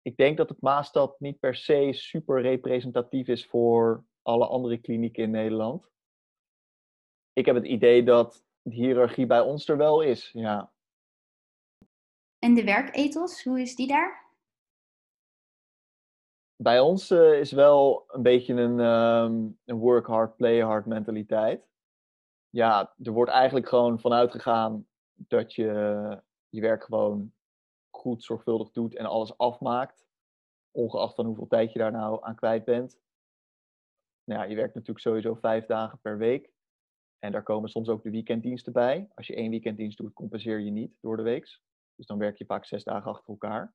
ik 0.01 0.17
denk 0.17 0.37
dat 0.37 0.49
het 0.49 0.61
Maastad 0.61 1.19
niet 1.19 1.39
per 1.39 1.55
se 1.55 1.89
super 1.91 2.41
representatief 2.41 3.27
is 3.27 3.45
voor 3.45 4.05
alle 4.27 4.47
andere 4.47 4.77
klinieken 4.77 5.23
in 5.23 5.31
Nederland. 5.31 5.91
Ik 7.33 7.45
heb 7.45 7.55
het 7.55 7.65
idee 7.65 8.03
dat 8.03 8.45
de 8.61 8.73
hiërarchie 8.73 9.25
bij 9.25 9.41
ons 9.41 9.67
er 9.67 9.77
wel 9.77 10.01
is, 10.01 10.31
ja. 10.31 10.73
En 12.39 12.53
de 12.53 12.63
werkethos, 12.63 13.43
hoe 13.43 13.61
is 13.61 13.75
die 13.75 13.87
daar? 13.87 14.25
Bij 16.55 16.79
ons 16.79 17.11
uh, 17.11 17.39
is 17.39 17.51
wel 17.51 18.03
een 18.07 18.21
beetje 18.21 18.53
een, 18.53 18.79
um, 18.79 19.59
een 19.65 19.77
work 19.77 20.05
hard, 20.05 20.35
play 20.35 20.59
hard 20.59 20.85
mentaliteit. 20.85 21.69
Ja, 22.49 22.95
er 23.03 23.11
wordt 23.11 23.31
eigenlijk 23.31 23.67
gewoon 23.67 23.99
vanuit 23.99 24.31
gegaan 24.31 24.87
dat 25.13 25.53
je 25.53 25.63
je 26.49 26.61
werk 26.61 26.83
gewoon 26.83 27.33
goed, 27.89 28.23
zorgvuldig 28.23 28.71
doet 28.71 28.95
en 28.95 29.05
alles 29.05 29.37
afmaakt. 29.37 30.07
Ongeacht 30.71 31.15
van 31.15 31.25
hoeveel 31.25 31.47
tijd 31.47 31.73
je 31.73 31.79
daar 31.79 31.91
nou 31.91 32.23
aan 32.23 32.35
kwijt 32.35 32.65
bent. 32.65 32.99
Nou 34.27 34.49
je 34.49 34.55
werkt 34.55 34.73
natuurlijk 34.73 35.05
sowieso 35.05 35.35
vijf 35.35 35.65
dagen 35.65 35.99
per 35.99 36.17
week. 36.17 36.51
En 37.19 37.31
daar 37.31 37.43
komen 37.43 37.69
soms 37.69 37.89
ook 37.89 38.03
de 38.03 38.09
weekenddiensten 38.09 38.73
bij. 38.73 39.09
Als 39.15 39.27
je 39.27 39.35
één 39.35 39.49
weekenddienst 39.49 39.97
doet, 39.97 40.13
compenseer 40.13 40.59
je 40.59 40.71
niet 40.71 40.97
door 41.01 41.17
de 41.17 41.23
week. 41.23 41.59
Dus 41.95 42.05
dan 42.05 42.17
werk 42.17 42.37
je 42.37 42.45
vaak 42.45 42.65
zes 42.65 42.83
dagen 42.83 43.11
achter 43.11 43.29
elkaar. 43.29 43.73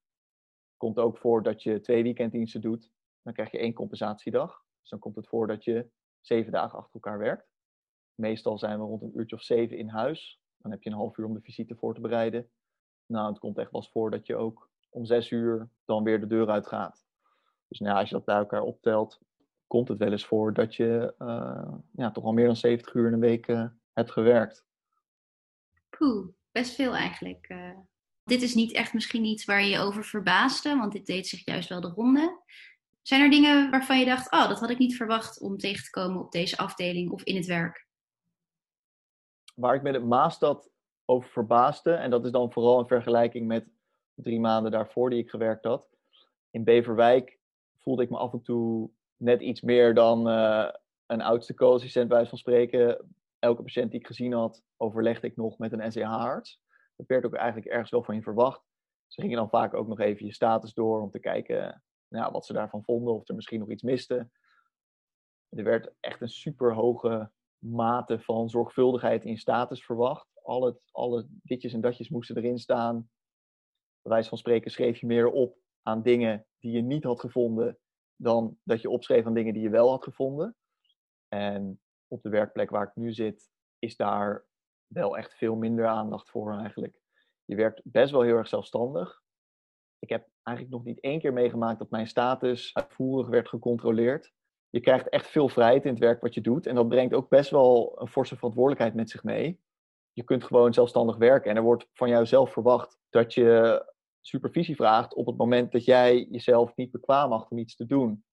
Komt 0.76 0.98
ook 0.98 1.18
voor 1.18 1.42
dat 1.42 1.62
je 1.62 1.80
twee 1.80 2.02
weekenddiensten 2.02 2.60
doet. 2.60 2.90
Dan 3.22 3.32
krijg 3.32 3.50
je 3.50 3.58
één 3.58 3.72
compensatiedag. 3.72 4.64
Dus 4.80 4.90
dan 4.90 4.98
komt 4.98 5.16
het 5.16 5.28
voor 5.28 5.46
dat 5.46 5.64
je 5.64 5.90
zeven 6.20 6.52
dagen 6.52 6.78
achter 6.78 6.94
elkaar 6.94 7.18
werkt. 7.18 7.52
Meestal 8.14 8.58
zijn 8.58 8.78
we 8.78 8.84
rond 8.84 9.02
een 9.02 9.18
uurtje 9.18 9.36
of 9.36 9.42
zeven 9.42 9.78
in 9.78 9.88
huis. 9.88 10.40
Dan 10.56 10.70
heb 10.70 10.82
je 10.82 10.90
een 10.90 10.96
half 10.96 11.16
uur 11.16 11.26
om 11.26 11.34
de 11.34 11.40
visite 11.40 11.74
voor 11.74 11.94
te 11.94 12.00
bereiden. 12.00 12.50
Nou, 13.06 13.28
het 13.28 13.38
komt 13.38 13.58
echt 13.58 13.70
wel 13.70 13.80
eens 13.80 13.90
voor 13.90 14.10
dat 14.10 14.26
je 14.26 14.36
ook 14.36 14.70
om 14.90 15.04
zes 15.04 15.30
uur 15.30 15.68
dan 15.84 16.02
weer 16.02 16.20
de 16.20 16.26
deur 16.26 16.48
uit 16.48 16.66
gaat. 16.66 17.06
Dus 17.68 17.78
nou, 17.78 17.98
als 17.98 18.08
je 18.08 18.14
dat 18.14 18.24
bij 18.24 18.36
elkaar 18.36 18.62
optelt, 18.62 19.20
komt 19.72 19.88
het 19.88 19.98
wel 19.98 20.10
eens 20.10 20.24
voor 20.24 20.52
dat 20.52 20.74
je 20.74 21.14
uh, 21.18 21.72
ja, 21.92 22.10
toch 22.10 22.24
al 22.24 22.32
meer 22.32 22.46
dan 22.46 22.56
70 22.56 22.94
uur 22.94 23.06
in 23.06 23.12
een 23.12 23.20
week 23.20 23.46
uh, 23.46 23.66
hebt 23.92 24.10
gewerkt. 24.10 24.64
Poeh, 25.90 26.26
best 26.50 26.74
veel 26.74 26.94
eigenlijk. 26.94 27.48
Uh, 27.48 27.78
dit 28.24 28.42
is 28.42 28.54
niet 28.54 28.72
echt 28.72 28.92
misschien 28.92 29.24
iets 29.24 29.44
waar 29.44 29.62
je 29.62 29.70
je 29.70 29.78
over 29.78 30.04
verbaasde, 30.04 30.76
want 30.76 30.92
dit 30.92 31.06
deed 31.06 31.26
zich 31.26 31.44
juist 31.44 31.68
wel 31.68 31.80
de 31.80 31.88
ronde. 31.88 32.42
Zijn 33.02 33.20
er 33.20 33.30
dingen 33.30 33.70
waarvan 33.70 33.98
je 33.98 34.04
dacht, 34.04 34.32
oh, 34.32 34.48
dat 34.48 34.60
had 34.60 34.70
ik 34.70 34.78
niet 34.78 34.96
verwacht 34.96 35.40
om 35.40 35.58
tegen 35.58 35.84
te 35.84 35.90
komen 35.90 36.20
op 36.20 36.32
deze 36.32 36.56
afdeling 36.56 37.10
of 37.10 37.22
in 37.22 37.36
het 37.36 37.46
werk? 37.46 37.86
Waar 39.54 39.74
ik 39.74 39.82
me 39.82 39.92
het 39.92 40.04
Maastad 40.04 40.70
over 41.04 41.30
verbaasde, 41.30 41.92
en 41.92 42.10
dat 42.10 42.24
is 42.24 42.30
dan 42.30 42.52
vooral 42.52 42.80
in 42.80 42.86
vergelijking 42.86 43.46
met 43.46 43.66
drie 44.14 44.40
maanden 44.40 44.70
daarvoor 44.72 45.10
die 45.10 45.22
ik 45.22 45.30
gewerkt 45.30 45.64
had. 45.64 45.86
In 46.50 46.64
Beverwijk 46.64 47.38
voelde 47.78 48.02
ik 48.02 48.10
me 48.10 48.16
af 48.16 48.32
en 48.32 48.42
toe 48.42 48.90
net 49.22 49.40
iets 49.40 49.60
meer 49.60 49.94
dan 49.94 50.28
uh, 50.28 50.68
een 51.06 51.22
oudste 51.22 51.54
co-assistent 51.54 52.08
bij 52.08 52.26
van 52.26 52.38
spreken. 52.38 53.14
Elke 53.38 53.62
patiënt 53.62 53.90
die 53.90 54.00
ik 54.00 54.06
gezien 54.06 54.32
had, 54.32 54.62
overlegde 54.76 55.26
ik 55.26 55.36
nog 55.36 55.58
met 55.58 55.72
een 55.72 55.88
NCH-arts. 55.88 56.60
Dat 56.96 57.06
werd 57.06 57.24
ook 57.24 57.34
eigenlijk 57.34 57.66
ergens 57.66 57.90
wel 57.90 58.02
van 58.02 58.14
je 58.14 58.22
verwacht. 58.22 58.62
Ze 59.06 59.20
gingen 59.20 59.36
dan 59.36 59.48
vaak 59.48 59.74
ook 59.74 59.88
nog 59.88 60.00
even 60.00 60.26
je 60.26 60.32
status 60.32 60.74
door 60.74 61.00
om 61.00 61.10
te 61.10 61.18
kijken 61.18 61.82
nou, 62.08 62.32
wat 62.32 62.46
ze 62.46 62.52
daarvan 62.52 62.84
vonden, 62.84 63.14
of 63.14 63.28
er 63.28 63.34
misschien 63.34 63.58
nog 63.58 63.70
iets 63.70 63.82
miste. 63.82 64.30
Er 65.48 65.64
werd 65.64 65.92
echt 66.00 66.20
een 66.20 66.28
super 66.28 66.74
hoge 66.74 67.30
mate 67.58 68.20
van 68.20 68.48
zorgvuldigheid 68.48 69.24
in 69.24 69.38
status 69.38 69.84
verwacht. 69.84 70.26
Alle, 70.42 70.80
alle 70.90 71.26
ditjes 71.28 71.72
en 71.72 71.80
datjes 71.80 72.08
moesten 72.08 72.36
erin 72.36 72.58
staan. 72.58 73.10
Bij 74.02 74.12
wijze 74.12 74.28
van 74.28 74.38
spreken 74.38 74.70
schreef 74.70 75.00
je 75.00 75.06
meer 75.06 75.30
op 75.30 75.56
aan 75.82 76.02
dingen 76.02 76.46
die 76.58 76.72
je 76.72 76.82
niet 76.82 77.04
had 77.04 77.20
gevonden, 77.20 77.78
dan 78.22 78.58
dat 78.62 78.80
je 78.80 78.90
opschreef 78.90 79.26
aan 79.26 79.34
dingen 79.34 79.54
die 79.54 79.62
je 79.62 79.70
wel 79.70 79.90
had 79.90 80.04
gevonden. 80.04 80.56
En 81.28 81.80
op 82.08 82.22
de 82.22 82.28
werkplek 82.28 82.70
waar 82.70 82.86
ik 82.86 82.94
nu 82.94 83.12
zit, 83.12 83.50
is 83.78 83.96
daar 83.96 84.44
wel 84.86 85.16
echt 85.16 85.34
veel 85.34 85.54
minder 85.54 85.86
aandacht 85.86 86.30
voor 86.30 86.58
eigenlijk. 86.58 87.00
Je 87.44 87.56
werkt 87.56 87.80
best 87.84 88.12
wel 88.12 88.22
heel 88.22 88.36
erg 88.36 88.48
zelfstandig. 88.48 89.22
Ik 89.98 90.08
heb 90.08 90.28
eigenlijk 90.42 90.76
nog 90.76 90.86
niet 90.86 91.00
één 91.00 91.20
keer 91.20 91.32
meegemaakt 91.32 91.78
dat 91.78 91.90
mijn 91.90 92.06
status 92.06 92.74
uitvoerig 92.74 93.28
werd 93.28 93.48
gecontroleerd. 93.48 94.32
Je 94.70 94.80
krijgt 94.80 95.08
echt 95.08 95.26
veel 95.26 95.48
vrijheid 95.48 95.84
in 95.84 95.90
het 95.90 95.98
werk 95.98 96.20
wat 96.20 96.34
je 96.34 96.40
doet. 96.40 96.66
En 96.66 96.74
dat 96.74 96.88
brengt 96.88 97.14
ook 97.14 97.28
best 97.28 97.50
wel 97.50 98.00
een 98.00 98.08
forse 98.08 98.36
verantwoordelijkheid 98.36 98.94
met 98.94 99.10
zich 99.10 99.24
mee. 99.24 99.60
Je 100.12 100.24
kunt 100.24 100.44
gewoon 100.44 100.74
zelfstandig 100.74 101.16
werken. 101.16 101.50
En 101.50 101.56
er 101.56 101.62
wordt 101.62 101.88
van 101.92 102.08
jou 102.08 102.26
zelf 102.26 102.52
verwacht 102.52 102.98
dat 103.10 103.34
je 103.34 103.91
supervisie 104.22 104.76
vraagt 104.76 105.14
op 105.14 105.26
het 105.26 105.36
moment 105.36 105.72
dat 105.72 105.84
jij 105.84 106.26
jezelf 106.30 106.76
niet 106.76 106.90
bekwaam 106.90 107.32
acht 107.32 107.50
om 107.50 107.58
iets 107.58 107.76
te 107.76 107.86
doen. 107.86 108.24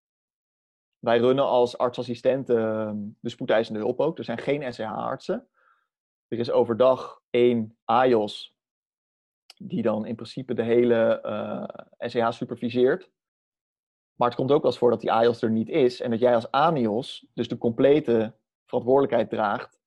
Wij 0.99 1.17
runnen 1.17 1.45
als 1.45 1.77
artsassistenten 1.77 2.57
ehm, 2.57 2.97
de 3.19 3.29
spoedeisende 3.29 3.79
hulp 3.79 3.99
ook. 3.99 4.17
Er 4.17 4.23
zijn 4.23 4.37
geen 4.37 4.73
SCH-artsen. 4.73 5.47
Er 6.27 6.39
is 6.39 6.51
overdag 6.51 7.21
één 7.29 7.77
AJOS, 7.85 8.55
die 9.57 9.81
dan 9.81 10.05
in 10.05 10.15
principe 10.15 10.53
de 10.53 10.63
hele 10.63 11.21
uh, 11.25 11.63
eh, 11.97 12.09
SCH 12.09 12.37
superviseert. 12.37 13.11
Maar 14.15 14.27
het 14.27 14.37
komt 14.37 14.51
ook 14.51 14.61
wel 14.61 14.71
eens 14.71 14.79
voor 14.79 14.89
dat 14.89 15.01
die 15.01 15.11
AJOS 15.11 15.41
er 15.41 15.51
niet 15.51 15.69
is 15.69 16.01
en 16.01 16.09
dat 16.09 16.19
jij 16.19 16.35
als 16.35 16.51
ANIOS 16.51 17.27
dus 17.33 17.47
de 17.47 17.57
complete 17.57 18.35
verantwoordelijkheid 18.65 19.29
draagt. 19.29 19.79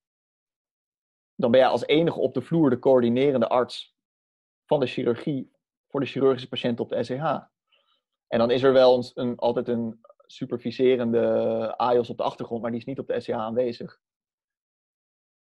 Dan 1.35 1.51
ben 1.51 1.59
jij 1.59 1.69
als 1.69 1.85
enige 1.85 2.19
op 2.19 2.33
de 2.33 2.41
vloer 2.41 2.69
de 2.69 2.79
coördinerende 2.79 3.49
arts 3.49 3.97
van 4.65 4.79
de 4.79 4.85
chirurgie 4.85 5.52
voor 5.93 6.01
de 6.01 6.07
chirurgische 6.07 6.47
patiënt 6.47 6.79
op 6.79 6.89
de 6.89 7.03
SCH. 7.03 7.23
En 8.27 8.39
dan 8.39 8.51
is 8.51 8.63
er 8.63 8.73
wel 8.73 8.97
een, 8.97 9.11
een, 9.13 9.37
altijd 9.37 9.67
een 9.67 9.99
superviserende 10.25 11.27
AIOS 11.77 12.09
op 12.09 12.17
de 12.17 12.23
achtergrond, 12.23 12.61
maar 12.61 12.71
die 12.71 12.79
is 12.79 12.85
niet 12.85 12.99
op 12.99 13.07
de 13.07 13.19
SCH 13.19 13.29
aanwezig. 13.29 13.99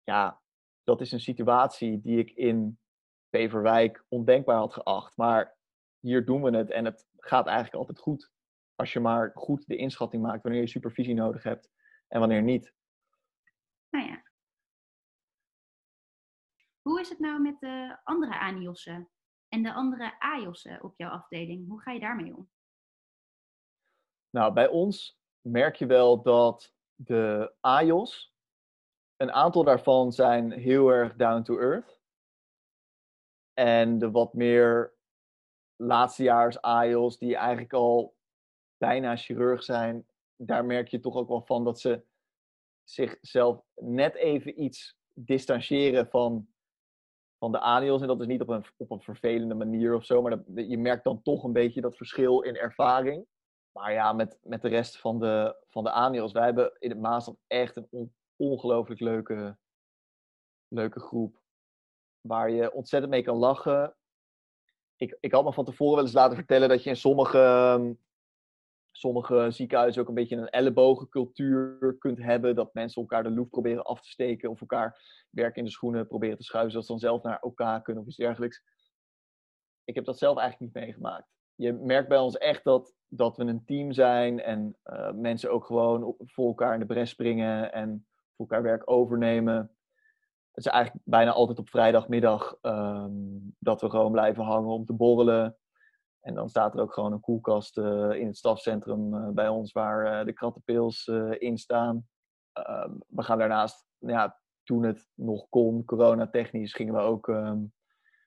Ja, 0.04 0.40
dat 0.84 1.00
is 1.00 1.12
een 1.12 1.20
situatie 1.20 2.00
die 2.00 2.18
ik 2.18 2.30
in 2.30 2.78
Beverwijk 3.30 4.04
ondenkbaar 4.08 4.56
had 4.56 4.72
geacht. 4.72 5.16
Maar 5.16 5.56
hier 5.98 6.24
doen 6.24 6.42
we 6.42 6.56
het 6.56 6.70
en 6.70 6.84
het 6.84 7.06
gaat 7.16 7.46
eigenlijk 7.46 7.76
altijd 7.76 7.98
goed. 7.98 8.30
Als 8.74 8.92
je 8.92 9.00
maar 9.00 9.30
goed 9.34 9.66
de 9.66 9.76
inschatting 9.76 10.22
maakt 10.22 10.42
wanneer 10.42 10.60
je 10.60 10.68
supervisie 10.68 11.14
nodig 11.14 11.42
hebt 11.42 11.70
en 12.08 12.20
wanneer 12.20 12.42
niet. 12.42 12.74
Nou 13.90 14.06
ja. 14.06 14.22
Hoe 16.82 17.00
is 17.00 17.08
het 17.08 17.18
nou 17.18 17.40
met 17.40 17.60
de 17.60 17.98
andere 18.04 18.38
ANIOS'en? 18.38 19.08
En 19.48 19.62
de 19.62 19.72
andere 19.72 20.20
AJOS'en 20.20 20.82
op 20.82 20.94
jouw 20.96 21.10
afdeling? 21.10 21.68
Hoe 21.68 21.80
ga 21.80 21.92
je 21.92 22.00
daarmee 22.00 22.36
om? 22.36 22.50
Nou, 24.30 24.52
bij 24.52 24.68
ons 24.68 25.20
merk 25.40 25.76
je 25.76 25.86
wel 25.86 26.22
dat 26.22 26.74
de 26.94 27.54
AJOS, 27.60 28.34
een 29.16 29.32
aantal 29.32 29.64
daarvan 29.64 30.12
zijn 30.12 30.50
heel 30.52 30.88
erg 30.88 31.16
down 31.16 31.42
to 31.42 31.58
earth. 31.58 32.00
En 33.52 33.98
de 33.98 34.10
wat 34.10 34.34
meer 34.34 34.94
laatstejaars 35.76 36.60
AJOS, 36.60 37.18
die 37.18 37.36
eigenlijk 37.36 37.72
al 37.72 38.16
bijna 38.76 39.16
chirurg 39.16 39.62
zijn, 39.62 40.06
daar 40.36 40.64
merk 40.64 40.88
je 40.88 41.00
toch 41.00 41.14
ook 41.14 41.28
wel 41.28 41.42
van 41.42 41.64
dat 41.64 41.80
ze 41.80 42.04
zichzelf 42.84 43.64
net 43.74 44.14
even 44.14 44.62
iets 44.62 44.98
distancieren 45.14 46.08
van 46.08 46.48
van 47.38 47.52
de 47.52 47.60
ANIOS. 47.60 48.00
En 48.00 48.06
dat 48.06 48.20
is 48.20 48.26
niet 48.26 48.40
op 48.40 48.48
een, 48.48 48.64
op 48.76 48.90
een 48.90 49.00
vervelende 49.00 49.54
manier 49.54 49.94
of 49.94 50.04
zo, 50.04 50.22
maar 50.22 50.30
dat, 50.30 50.68
je 50.68 50.78
merkt 50.78 51.04
dan 51.04 51.22
toch 51.22 51.44
een 51.44 51.52
beetje 51.52 51.80
dat 51.80 51.96
verschil 51.96 52.40
in 52.40 52.56
ervaring. 52.56 53.26
Maar 53.72 53.92
ja, 53.92 54.12
met, 54.12 54.38
met 54.42 54.62
de 54.62 54.68
rest 54.68 54.98
van 55.00 55.18
de, 55.18 55.64
van 55.68 55.84
de 55.84 55.90
ANIOS, 55.90 56.32
wij 56.32 56.44
hebben 56.44 56.76
in 56.78 56.90
het 56.90 57.00
Maasland 57.00 57.38
echt 57.46 57.76
een 57.76 58.14
ongelooflijk 58.36 59.00
leuke, 59.00 59.58
leuke 60.68 61.00
groep. 61.00 61.40
Waar 62.20 62.50
je 62.50 62.72
ontzettend 62.72 63.12
mee 63.12 63.22
kan 63.22 63.36
lachen. 63.36 63.96
Ik, 64.96 65.16
ik 65.20 65.32
had 65.32 65.44
me 65.44 65.52
van 65.52 65.64
tevoren 65.64 65.94
wel 65.94 66.04
eens 66.04 66.12
laten 66.12 66.36
vertellen 66.36 66.68
dat 66.68 66.82
je 66.82 66.90
in 66.90 66.96
sommige 66.96 67.38
ehm, 67.38 67.92
sommige 68.98 69.50
ziekenhuizen 69.50 70.02
ook 70.02 70.08
een 70.08 70.14
beetje 70.14 70.36
een 70.36 70.48
ellebogencultuur 70.48 71.96
kunt 71.98 72.18
hebben. 72.18 72.54
Dat 72.54 72.74
mensen 72.74 73.02
elkaar 73.02 73.22
de 73.22 73.30
loef 73.30 73.48
proberen 73.48 73.84
af 73.84 74.00
te 74.00 74.08
steken 74.08 74.50
of 74.50 74.60
elkaar 74.60 75.00
werk 75.30 75.56
in 75.56 75.64
de 75.64 75.70
schoenen 75.70 76.06
proberen 76.06 76.36
te 76.36 76.44
schuiven, 76.44 76.70
zodat 76.70 76.86
ze 76.86 76.92
dan 76.92 77.00
zelf 77.00 77.22
naar 77.22 77.38
elkaar 77.38 77.82
kunnen 77.82 78.02
of 78.02 78.08
iets 78.08 78.16
dergelijks. 78.16 78.62
Ik 79.84 79.94
heb 79.94 80.04
dat 80.04 80.18
zelf 80.18 80.38
eigenlijk 80.38 80.74
niet 80.74 80.84
meegemaakt. 80.84 81.28
Je 81.54 81.72
merkt 81.72 82.08
bij 82.08 82.18
ons 82.18 82.36
echt 82.36 82.64
dat, 82.64 82.94
dat 83.08 83.36
we 83.36 83.44
een 83.44 83.64
team 83.64 83.92
zijn 83.92 84.40
en 84.40 84.76
uh, 84.84 85.12
mensen 85.12 85.50
ook 85.50 85.64
gewoon 85.64 86.14
voor 86.18 86.46
elkaar 86.46 86.74
in 86.74 86.80
de 86.80 86.86
bres 86.86 87.10
springen 87.10 87.72
en 87.72 88.06
voor 88.36 88.46
elkaar 88.46 88.62
werk 88.62 88.90
overnemen. 88.90 89.56
Het 90.52 90.66
is 90.66 90.72
eigenlijk 90.72 91.04
bijna 91.04 91.32
altijd 91.32 91.58
op 91.58 91.68
vrijdagmiddag 91.68 92.58
um, 92.62 93.56
dat 93.58 93.80
we 93.80 93.90
gewoon 93.90 94.12
blijven 94.12 94.44
hangen 94.44 94.70
om 94.70 94.84
te 94.84 94.92
borrelen. 94.92 95.56
En 96.20 96.34
dan 96.34 96.48
staat 96.48 96.74
er 96.74 96.80
ook 96.80 96.92
gewoon 96.92 97.12
een 97.12 97.20
koelkast 97.20 97.78
uh, 97.78 98.10
in 98.10 98.26
het 98.26 98.36
stafcentrum 98.36 99.14
uh, 99.14 99.28
bij 99.28 99.48
ons 99.48 99.72
waar 99.72 100.20
uh, 100.20 100.26
de 100.26 100.32
krattenpils 100.32 101.06
in 101.38 101.58
staan. 101.58 102.08
Ehm, 102.52 102.92
we 103.08 103.22
gaan 103.22 103.38
daarnaast, 103.38 103.86
ja, 103.98 104.40
toen 104.62 104.82
het 104.82 105.08
nog 105.14 105.48
kon, 105.48 105.84
coronatechnisch, 105.84 106.74
gingen 106.74 106.94
we 106.94 107.00
ook 107.00 107.26
um, 107.26 107.72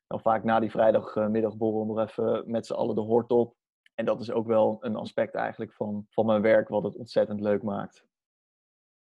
dan 0.08 0.22
vaak 0.22 0.44
na 0.44 0.60
die 0.60 0.72
vrijdagmiddagborrel 0.72 1.86
nog 1.86 2.00
even 2.00 2.52
met 2.52 2.66
z'n 2.66 2.74
allen 2.74 2.96
de 2.96 3.02
hort 3.02 3.32
op. 3.32 3.56
En 3.96 4.06
dat 4.06 4.22
is 4.22 4.32
ook 4.32 4.48
wel 4.48 4.78
een 4.80 4.96
aspect 4.96 5.36
eigenlijk 5.36 5.74
van, 5.74 6.06
van 6.10 6.26
mijn 6.26 6.42
werk, 6.42 6.68
wat 6.68 6.84
het 6.84 6.96
ontzettend 6.96 7.42
leuk 7.42 7.64
maakt. 7.64 8.06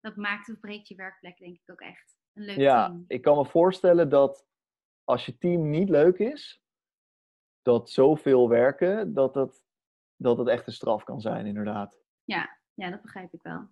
Dat 0.00 0.16
maakt 0.16 0.50
of 0.50 0.60
breekt 0.60 0.88
je 0.88 0.94
werkplek 0.94 1.38
denk 1.38 1.56
ik 1.56 1.70
ook 1.70 1.80
echt 1.80 2.18
een 2.32 2.44
leuk 2.44 2.56
ja, 2.56 2.87
team. 2.87 3.04
ik 3.06 3.22
kan 3.22 3.37
me 3.37 3.44
voorstellen 3.44 4.08
dat 4.08 4.46
als 5.04 5.26
je 5.26 5.38
team 5.38 5.70
niet 5.70 5.88
leuk 5.88 6.18
is, 6.18 6.62
dat 7.62 7.90
zoveel 7.90 8.49
werken, 8.49 9.14
dat 9.14 9.35
het, 9.35 9.64
dat 10.17 10.38
het 10.38 10.49
echt 10.49 10.67
een 10.67 10.73
straf 10.73 11.05
kan 11.05 11.21
zijn, 11.21 11.47
inderdaad. 11.47 11.99
Ja, 12.25 12.59
ja, 12.75 12.90
dat 12.90 13.02
begrijp 13.02 13.33
ik 13.33 13.43
wel. 13.43 13.69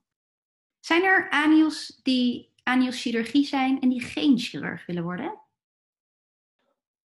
Zijn 0.80 1.02
er 1.02 1.30
anios 1.30 2.00
die 2.02 2.52
anios 2.62 3.02
chirurgie 3.02 3.44
zijn 3.44 3.80
en 3.80 3.88
die 3.88 4.00
geen 4.00 4.38
chirurg 4.38 4.86
willen 4.86 5.02
worden? 5.02 5.40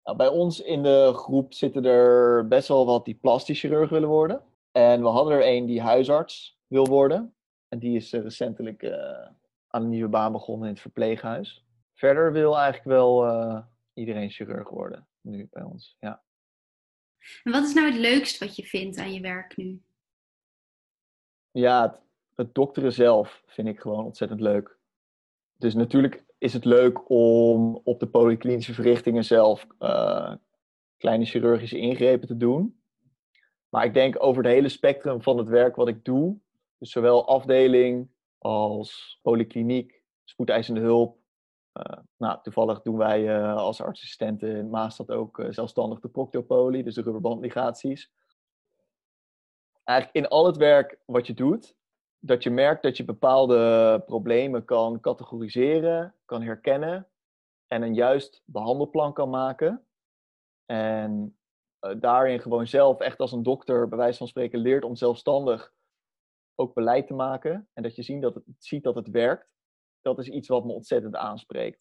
Nou, 0.05 0.17
bij 0.17 0.29
ons 0.29 0.61
in 0.61 0.83
de 0.83 1.13
groep 1.15 1.55
zitten 1.55 1.85
er 1.85 2.49
best 2.49 2.69
wel 2.69 2.87
wat 2.87 3.05
die 3.05 3.15
plastisch 3.15 3.61
chirurg 3.61 3.91
willen 3.91 4.09
worden. 4.09 4.43
En 4.73 5.01
we 5.01 5.09
hadden 5.09 5.33
er 5.33 5.47
een 5.47 5.67
die 5.67 5.81
huisarts 5.81 6.59
wil 6.67 6.87
worden. 6.87 7.35
En 7.69 7.79
die 7.79 7.97
is 7.97 8.13
eh, 8.13 8.23
recentelijk 8.23 8.83
uh, 8.83 8.93
aan 9.67 9.83
een 9.83 9.89
nieuwe 9.89 10.09
baan 10.09 10.33
begonnen 10.33 10.67
in 10.67 10.73
het 10.73 10.83
verpleeghuis. 10.83 11.65
Verder 11.95 12.33
wil 12.33 12.57
eigenlijk 12.57 12.85
wel 12.85 13.27
uh, 13.27 13.63
iedereen 13.93 14.31
chirurg 14.31 14.69
worden, 14.69 15.07
nu 15.21 15.49
bij 15.51 15.63
ons. 15.63 15.97
Ja. 16.01 16.23
En 17.43 17.53
wat 17.53 17.65
is 17.65 17.75
nou 17.75 17.87
het 17.87 18.01
leukst 18.01 18.39
wat 18.39 18.57
je 18.57 18.63
vindt 18.63 18.99
aan 18.99 19.13
je 19.13 19.21
werk 19.21 19.57
nu? 19.57 19.81
Ja, 21.51 22.01
het, 22.35 22.55
dokteren 22.55 22.93
zelf 22.93 23.43
vind 23.47 23.69
ik 23.69 23.81
gewoon 23.81 24.05
ontzettend 24.05 24.41
leuk. 24.41 24.79
Dus 25.59 25.75
natuurlijk 25.75 26.25
is 26.39 26.53
het 26.53 26.65
leuk 26.65 27.11
om 27.11 27.81
op 27.85 28.01
de 28.01 28.09
polyklinische 28.09 28.75
verrichtingen 28.75 29.25
zelf 29.25 29.67
uh, 29.81 30.35
kleine 30.97 31.25
chirurgische 31.25 31.79
ingrepen 31.79 32.29
te 32.29 32.37
doen. 32.37 32.81
Maar 33.69 33.85
ik 33.85 33.95
denk 33.95 34.23
over 34.23 34.43
het 34.43 34.53
hele 34.53 34.69
spectrum 34.69 35.23
van 35.23 35.39
het 35.39 35.49
werk 35.49 35.77
wat 35.77 35.89
ik 35.89 36.05
doe, 36.05 36.39
Dus 36.79 36.91
zowel 36.91 37.27
afdeling 37.27 38.09
als 38.39 39.19
polykliniek, 39.23 40.03
spoedeisende 40.25 40.81
hulp. 40.81 41.22
Uh, 41.75 41.99
nou, 42.17 42.39
toevallig 42.43 42.83
doen 42.83 42.97
wij 42.97 43.39
uh, 43.39 43.57
als 43.57 43.81
artsassistenten 43.81 44.57
in 44.57 44.71
Maastad 44.71 45.11
ook 45.11 45.39
uh, 45.39 45.47
zelfstandig 45.51 46.01
de 46.01 46.09
proctopolie, 46.09 46.83
dus 46.83 46.95
de 46.95 47.03
rubberbandligaties. 47.03 48.13
Eigenlijk 49.85 50.19
in 50.19 50.31
al 50.31 50.47
het 50.47 50.57
werk 50.57 50.99
wat 51.05 51.27
je 51.27 51.35
doet, 51.35 51.77
dat 52.19 52.43
je 52.43 52.51
merkt 52.51 52.83
dat 52.83 52.97
je 52.97 53.05
bepaalde 53.05 54.03
problemen 54.07 54.65
kan 54.65 55.01
categoriseren, 55.01 56.15
kan 56.25 56.43
herkennen 56.43 57.09
en 57.67 57.83
een 57.83 57.95
juist 57.95 58.43
behandelplan 58.45 59.13
kan 59.13 59.31
maken. 59.31 59.87
En 60.67 61.39
daarin 61.99 62.41
gewoon 62.41 62.67
zelf 62.67 63.01
echt 63.01 63.19
als 63.19 63.33
een 63.33 63.43
dokter, 63.43 63.89
bij 63.89 63.99
wijze 63.99 64.19
van 64.19 64.29
spreken, 64.29 64.59
leert 64.59 64.85
om 64.85 64.97
zelfstandig 64.97 65.73
ook 66.55 66.75
beleid 66.75 67.07
te 67.07 67.15
maken. 67.15 67.69
En 67.73 67.83
dat 67.83 67.97
je 67.97 68.03
ziet 68.03 68.23
dat 68.23 68.35
het, 68.35 68.45
ziet 68.59 68.83
dat 68.83 68.95
het 68.95 69.09
werkt. 69.11 69.52
Dat 70.03 70.19
is 70.19 70.29
iets 70.29 70.49
wat 70.49 70.65
me 70.65 70.73
ontzettend 70.73 71.17
aanspreekt. 71.17 71.81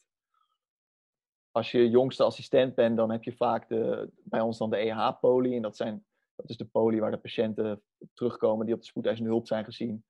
Als 1.52 1.72
je 1.72 1.90
jongste 1.90 2.24
assistent 2.24 2.76
bent, 2.76 2.98
dan 2.98 3.12
heb 3.12 3.24
je 3.24 3.36
vaak 3.36 3.70
de, 3.70 4.12
bij 4.24 4.42
ons 4.42 4.58
dan 4.58 4.70
de 4.70 4.78
EH-poli. 4.78 5.56
En 5.56 5.62
dat, 5.62 5.78
zijn, 5.78 6.06
dat 6.36 6.50
is 6.50 6.58
de 6.58 6.66
poli 6.66 7.00
waar 7.00 7.12
de 7.12 7.18
patiënten 7.18 7.84
terugkomen 8.14 8.66
die 8.66 8.76
op 8.76 8.82
de 8.82 8.88
spoedeisende 8.88 9.30
hulp 9.30 9.48
zijn 9.48 9.66
gezien. 9.66 10.04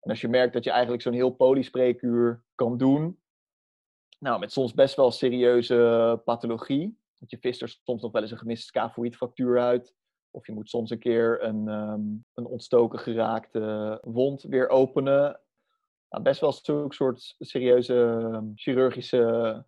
En 0.00 0.10
als 0.10 0.20
je 0.20 0.28
merkt 0.28 0.52
dat 0.52 0.64
je 0.64 0.70
eigenlijk 0.70 1.02
zo'n 1.02 1.12
heel 1.12 1.30
polyspreekuur 1.30 2.42
kan 2.54 2.76
doen, 2.76 3.20
nou, 4.18 4.38
met 4.38 4.52
soms 4.52 4.74
best 4.74 4.96
wel 4.96 5.10
serieuze 5.10 6.20
pathologie. 6.24 6.98
Want 7.18 7.30
je 7.30 7.38
vist 7.38 7.62
er 7.62 7.78
soms 7.84 8.02
nog 8.02 8.12
wel 8.12 8.22
eens 8.22 8.30
een 8.30 8.38
gemiste 8.38 8.66
scaphoïdfractuur 8.66 9.60
uit. 9.60 9.94
Of 10.30 10.46
je 10.46 10.52
moet 10.52 10.68
soms 10.68 10.90
een 10.90 10.98
keer 10.98 11.42
een, 11.42 11.68
um, 11.68 12.24
een 12.34 12.46
ontstoken 12.46 12.98
geraakte 12.98 13.98
wond 14.02 14.42
weer 14.42 14.68
openen. 14.68 15.40
Nou, 16.16 16.28
best 16.28 16.40
wel 16.40 16.52
zo'n 16.52 16.92
soort 16.92 17.34
serieuze 17.38 17.94
um, 17.94 18.52
chirurgische 18.54 19.64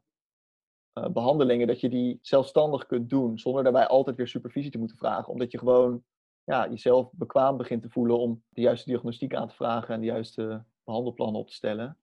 uh, 0.99 1.09
behandelingen, 1.09 1.67
dat 1.67 1.81
je 1.81 1.89
die 1.89 2.19
zelfstandig 2.23 2.87
kunt 2.87 3.11
doen, 3.11 3.39
zonder 3.39 3.63
daarbij 3.63 3.87
altijd 3.87 4.17
weer 4.17 4.29
supervisie 4.29 4.71
te 4.71 4.79
moeten 4.79 4.97
vragen. 4.97 5.33
Omdat 5.33 5.51
je 5.51 5.59
gewoon 5.59 6.05
ja, 6.45 6.69
jezelf 6.69 7.11
bekwaam 7.13 7.57
begint 7.57 7.83
te 7.83 7.91
voelen 7.91 8.19
om 8.19 8.43
de 8.49 8.61
juiste 8.61 8.91
diagnostiek 8.91 9.35
aan 9.35 9.49
te 9.49 9.55
vragen 9.55 9.95
en 9.95 10.01
de 10.01 10.07
juiste 10.07 10.65
behandelplannen 10.85 11.41
op 11.41 11.49
te 11.49 11.55
stellen. 11.55 11.99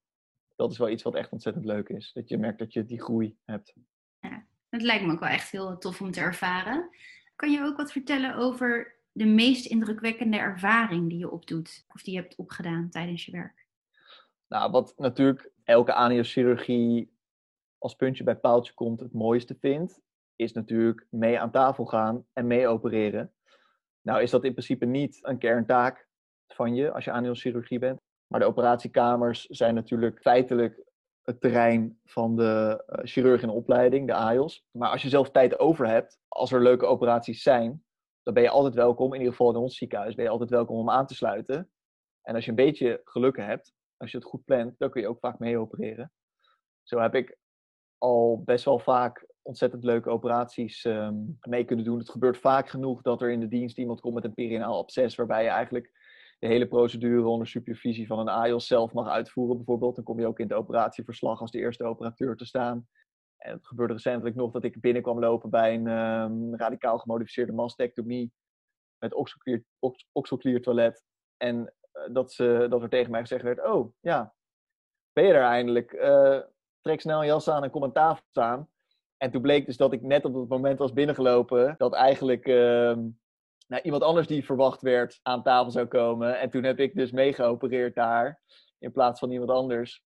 Dat 0.56 0.72
is 0.72 0.78
wel 0.78 0.90
iets 0.90 1.04
wat 1.04 1.16
echt 1.16 1.32
ontzettend 1.32 1.66
leuk 1.66 1.90
is. 1.90 2.14
Dat 2.14 2.30
je 2.30 2.38
merkt 2.38 2.60
dat 2.60 2.74
je 2.74 2.86
die 2.86 3.02
groei 3.02 3.38
hebt. 3.46 3.74
Ja, 4.20 4.46
het 4.70 4.82
lijkt 4.82 5.06
me 5.06 5.12
ook 5.12 5.20
wel 5.20 5.30
echt 5.30 5.52
heel 5.52 5.78
tof 5.78 6.02
om 6.02 6.12
te 6.12 6.20
ervaren. 6.20 6.90
Kan 7.36 7.52
je 7.52 7.64
ook 7.64 7.78
wat 7.78 7.92
vertellen 7.92 8.36
over 8.36 9.00
de 9.12 9.26
meest 9.26 9.66
indrukwekkende 9.66 10.38
ervaring 10.38 11.10
die 11.10 11.18
je 11.18 11.32
opdoet? 11.32 11.86
Of 11.88 12.02
die 12.02 12.14
je 12.14 12.20
hebt 12.20 12.36
opgedaan 12.36 12.90
tijdens 12.90 13.26
je 13.26 13.32
werk? 13.32 13.65
Nou, 14.48 14.72
wat 14.72 14.94
natuurlijk 14.98 15.52
elke 15.64 15.94
aniochirurgie 15.94 17.14
als 17.78 17.96
puntje 17.96 18.24
bij 18.24 18.36
paaltje 18.36 18.74
komt 18.74 19.00
het 19.00 19.14
mooiste 19.14 19.56
vindt, 19.60 20.02
is 20.36 20.54
natuurlijk 20.54 21.08
mee 21.10 21.40
aan 21.40 21.52
tafel 21.52 21.86
gaan 21.86 22.26
en 22.34 22.48
mee 22.48 22.68
opereren. 22.68 23.34
Nou 24.02 24.22
is 24.22 24.32
dat 24.32 24.44
in 24.44 24.52
principe 24.52 24.86
niet 24.86 25.20
een 25.22 25.38
kerntaak 25.38 26.08
van 26.48 26.76
je 26.76 26.92
als 26.92 27.06
je 27.06 27.12
aniochirurgie 27.12 27.80
bent. 27.80 28.00
Maar 28.28 28.40
de 28.40 28.46
operatiekamers 28.46 29.46
zijn 29.46 29.76
natuurlijk 29.76 30.22
feitelijk 30.22 30.84
het 31.22 31.42
terrein 31.42 32.00
van 32.04 32.36
de 32.36 32.84
uh, 32.88 33.06
chirurg 33.06 33.42
in 33.42 33.50
opleiding, 33.50 34.08
de 34.08 34.14
AIOS. 34.14 34.66
Maar 34.72 34.90
als 34.90 35.02
je 35.02 35.10
zelf 35.10 35.32
tijd 35.32 35.60
over 35.60 35.88
hebt, 35.88 36.20
als 36.28 36.52
er 36.52 36.62
leuke 36.62 36.86
operaties 36.86 37.42
zijn, 37.42 37.84
dan 38.24 38.34
ben 38.34 38.44
je 38.44 38.50
altijd 38.50 38.74
welkom, 38.74 39.14
in 39.14 39.20
ieder 39.20 39.32
geval 39.32 39.52
in 39.52 39.60
ons 39.60 39.78
ziekenhuis, 39.78 40.16
ben 40.16 40.26
je 40.26 40.32
altijd 40.32 40.50
welkom 40.50 40.78
om 40.78 40.90
aan 40.90 41.06
te 41.06 41.16
sluiten. 41.16 41.70
En 42.22 42.36
als 42.36 42.44
je 42.44 42.50
een 42.50 42.56
beetje 42.56 43.02
geluk 43.04 43.38
hebt, 43.38 43.74
als 43.98 44.12
je 44.12 44.18
het 44.18 44.26
goed 44.26 44.46
plant, 44.46 44.78
dan 44.78 44.90
kun 44.90 45.02
je 45.02 45.08
ook 45.08 45.20
vaak 45.20 45.40
mee 45.40 45.58
opereren. 45.58 46.12
Zo 46.84 47.00
heb 47.00 47.16
ik 47.16 47.38
al 47.98 48.42
best 48.46 48.66
wel 48.66 48.80
vaak 48.80 49.28
ontzettend 49.42 49.84
leuke 49.84 50.10
operaties 50.10 50.84
um, 50.84 51.38
mee 51.40 51.66
kunnen 51.66 51.86
doen. 51.86 52.00
Het 52.00 52.10
gebeurt 52.10 52.38
vaak 52.38 52.70
genoeg 52.70 53.02
dat 53.02 53.22
er 53.22 53.32
in 53.32 53.40
de 53.40 53.48
dienst 53.48 53.78
iemand 53.78 54.00
komt 54.00 54.14
met 54.14 54.24
een 54.24 54.34
perinaal 54.34 54.78
absces, 54.78 55.16
waarbij 55.16 55.44
je 55.44 55.50
eigenlijk 55.50 55.92
de 56.40 56.48
hele 56.48 56.68
procedure 56.68 57.28
onder 57.28 57.48
supervisie 57.48 58.08
van 58.08 58.20
een 58.20 58.30
AIOS 58.30 58.68
zelf 58.68 58.94
mag 58.94 59.08
uitvoeren, 59.08 59.56
bijvoorbeeld. 59.56 59.96
Dan 59.96 60.04
kom 60.04 60.20
je 60.20 60.28
ook 60.28 60.40
in 60.40 60.48
het 60.48 60.58
operatieverslag 60.58 61.42
als 61.42 61.52
de 61.52 61.60
eerste 61.60 61.84
operateur 61.84 62.36
te 62.36 62.46
staan. 62.46 62.88
En 63.38 63.54
het 63.54 63.68
gebeurde 63.68 63.94
recentelijk 63.94 64.36
nog 64.36 64.52
dat 64.52 64.64
ik 64.64 64.82
binnenkwam 64.82 65.20
lopen 65.20 65.50
bij 65.50 65.74
een 65.74 65.88
um, 65.88 66.56
radicaal 66.56 66.98
gemodificeerde 66.98 67.52
mastectomie 67.52 68.34
met 68.98 69.14
oxoclear, 70.12 70.62
toilet. 70.62 71.04
En 71.38 71.74
dat, 72.12 72.32
ze, 72.32 72.68
dat 72.70 72.82
er 72.82 72.90
tegen 72.90 73.12
mij 73.12 73.22
gezegd 73.22 73.44
werd, 73.44 73.66
oh 73.66 73.94
ja, 74.00 74.34
ben 75.14 75.26
je 75.26 75.34
er 75.34 75.44
eindelijk? 75.44 75.92
Uh, 75.92 76.40
trek 76.82 77.02
snel 77.02 77.20
een 77.20 77.26
jas 77.26 77.50
aan 77.50 77.64
en 77.64 77.70
kom 77.70 77.84
aan 77.84 77.92
tafel 77.92 78.24
staan. 78.30 78.70
En 79.18 79.32
toen 79.32 79.42
bleek 79.42 79.66
dus 79.66 79.78
dat 79.78 79.94
ik 79.94 80.02
net 80.02 80.26
op 80.26 80.34
het 80.34 80.50
moment 80.50 80.80
was 80.80 80.94
binnengelopen 80.94 81.76
dat 81.78 81.94
eigenlijk 81.94 82.48
uh, 82.48 82.98
nou, 83.68 83.82
iemand 83.84 84.04
anders 84.04 84.28
die 84.28 84.46
verwacht 84.46 84.82
werd 84.82 85.20
aan 85.22 85.44
tafel 85.44 85.72
zou 85.72 85.86
komen. 85.86 86.40
En 86.40 86.50
toen 86.50 86.64
heb 86.64 86.80
ik 86.80 86.96
dus 86.96 87.12
meegeopereerd 87.12 87.96
daar 87.96 88.42
in 88.78 88.92
plaats 88.92 89.20
van 89.20 89.32
iemand 89.32 89.50
anders. 89.50 90.04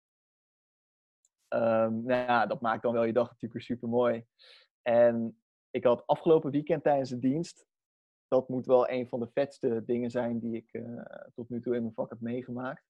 Um, 1.48 2.04
nou 2.04 2.20
ja, 2.20 2.46
dat 2.46 2.60
maakt 2.60 2.82
dan 2.82 2.92
wel 2.92 3.04
je 3.04 3.12
dag 3.12 3.30
natuurlijk 3.30 3.64
super 3.64 3.88
mooi. 3.88 4.24
En 4.82 5.40
ik 5.70 5.84
had 5.84 6.06
afgelopen 6.06 6.50
weekend 6.50 6.82
tijdens 6.82 7.10
de 7.10 7.18
dienst, 7.18 7.66
dat 8.28 8.48
moet 8.48 8.66
wel 8.66 8.90
een 8.90 9.08
van 9.08 9.20
de 9.20 9.30
vetste 9.32 9.82
dingen 9.84 10.10
zijn 10.10 10.38
die 10.38 10.56
ik 10.56 10.72
uh, 10.72 11.02
tot 11.34 11.48
nu 11.48 11.60
toe 11.60 11.74
in 11.74 11.82
mijn 11.82 11.94
vak 11.94 12.10
heb 12.10 12.20
meegemaakt. 12.20 12.84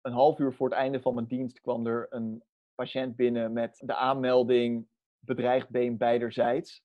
Een 0.00 0.12
half 0.12 0.38
uur 0.38 0.54
voor 0.54 0.68
het 0.68 0.78
einde 0.78 1.00
van 1.00 1.14
mijn 1.14 1.26
dienst 1.26 1.60
kwam 1.60 1.86
er 1.86 2.06
een 2.10 2.42
patiënt 2.74 3.16
binnen 3.16 3.52
met 3.52 3.82
de 3.84 3.94
aanmelding 3.94 4.88
bedreigd 5.18 5.70
been 5.70 5.96
beiderzijds. 5.96 6.82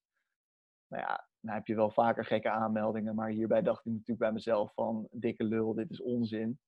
Nou 0.87 1.03
ja, 1.03 1.27
nou 1.39 1.57
heb 1.57 1.67
je 1.67 1.75
wel 1.75 1.91
vaker 1.91 2.25
gekke 2.25 2.49
aanmeldingen, 2.49 3.15
maar 3.15 3.29
hierbij 3.29 3.61
dacht 3.61 3.85
ik 3.85 3.91
natuurlijk 3.91 4.19
bij 4.19 4.31
mezelf 4.31 4.73
van 4.73 5.07
dikke 5.11 5.43
lul, 5.43 5.73
dit 5.73 5.89
is 5.89 6.01
onzin. 6.01 6.59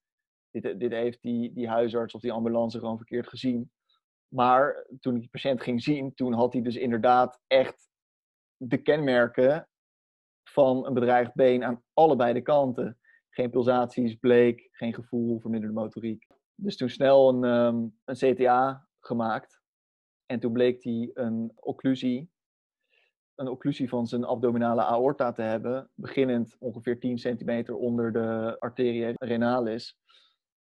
Dit, 0.50 0.80
dit 0.80 0.91
heeft 0.91 1.22
die, 1.22 1.54
die 1.54 1.67
huisarts 1.67 2.13
of 2.13 2.22
die 2.22 2.32
ambulance 2.32 2.80
gewoon 2.80 2.98
verkeerd 2.98 3.28
gezien. 3.28 3.72
Maar 4.28 4.88
toen 5.00 5.15
ik 5.15 5.22
die 5.22 5.30
patiënt 5.30 5.62
ging 5.62 5.82
zien, 5.84 6.13
toen 6.13 6.34
had 6.34 6.54
hij 6.54 6.62
dus 6.62 6.76
inderdaad 6.76 7.39
echt 7.48 7.89
de 8.58 8.78
kenmerken 8.78 9.70
van 10.52 10.86
een 10.86 10.94
bedreigd 10.94 11.34
been 11.34 11.64
aan 11.64 11.84
allebei 11.94 12.34
de 12.34 12.42
kanten. 12.42 13.00
Geen 13.30 13.50
pulsaties, 13.50 14.16
bleek, 14.16 14.70
geen 14.72 14.94
gevoel, 14.94 15.40
verminderde 15.40 15.76
motoriek. 15.76 16.28
Dus 16.56 16.78
toen 16.78 16.90
snel 16.90 17.30
een, 17.30 17.44
um, 17.44 18.00
een 18.06 18.16
CTA 18.16 18.88
gemaakt. 19.00 19.62
En 20.26 20.40
toen 20.40 20.54
bleek 20.54 20.84
hij 20.84 21.10
een 21.14 21.52
occlusie 21.56 22.32
een 23.42 23.48
occlusie 23.48 23.90
van 23.90 24.08
zijn 24.08 24.26
abdominale 24.26 24.84
aorta 24.84 25.32
te 25.32 25.42
hebben, 25.42 25.90
beginnend 25.94 26.56
ongeveer 26.60 27.00
10 27.00 27.18
centimeter 27.18 27.76
onder 27.76 28.12
de 28.12 28.56
arteria 28.60 29.14
renalis, 29.16 29.98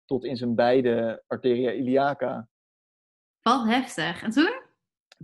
tot 0.05 0.25
in 0.25 0.35
zijn 0.35 0.55
beide 0.55 1.23
arteria 1.27 1.71
iliaca. 1.71 2.49
Wat 3.41 3.65
heftig. 3.65 4.23
En 4.23 4.31
toen? 4.31 4.61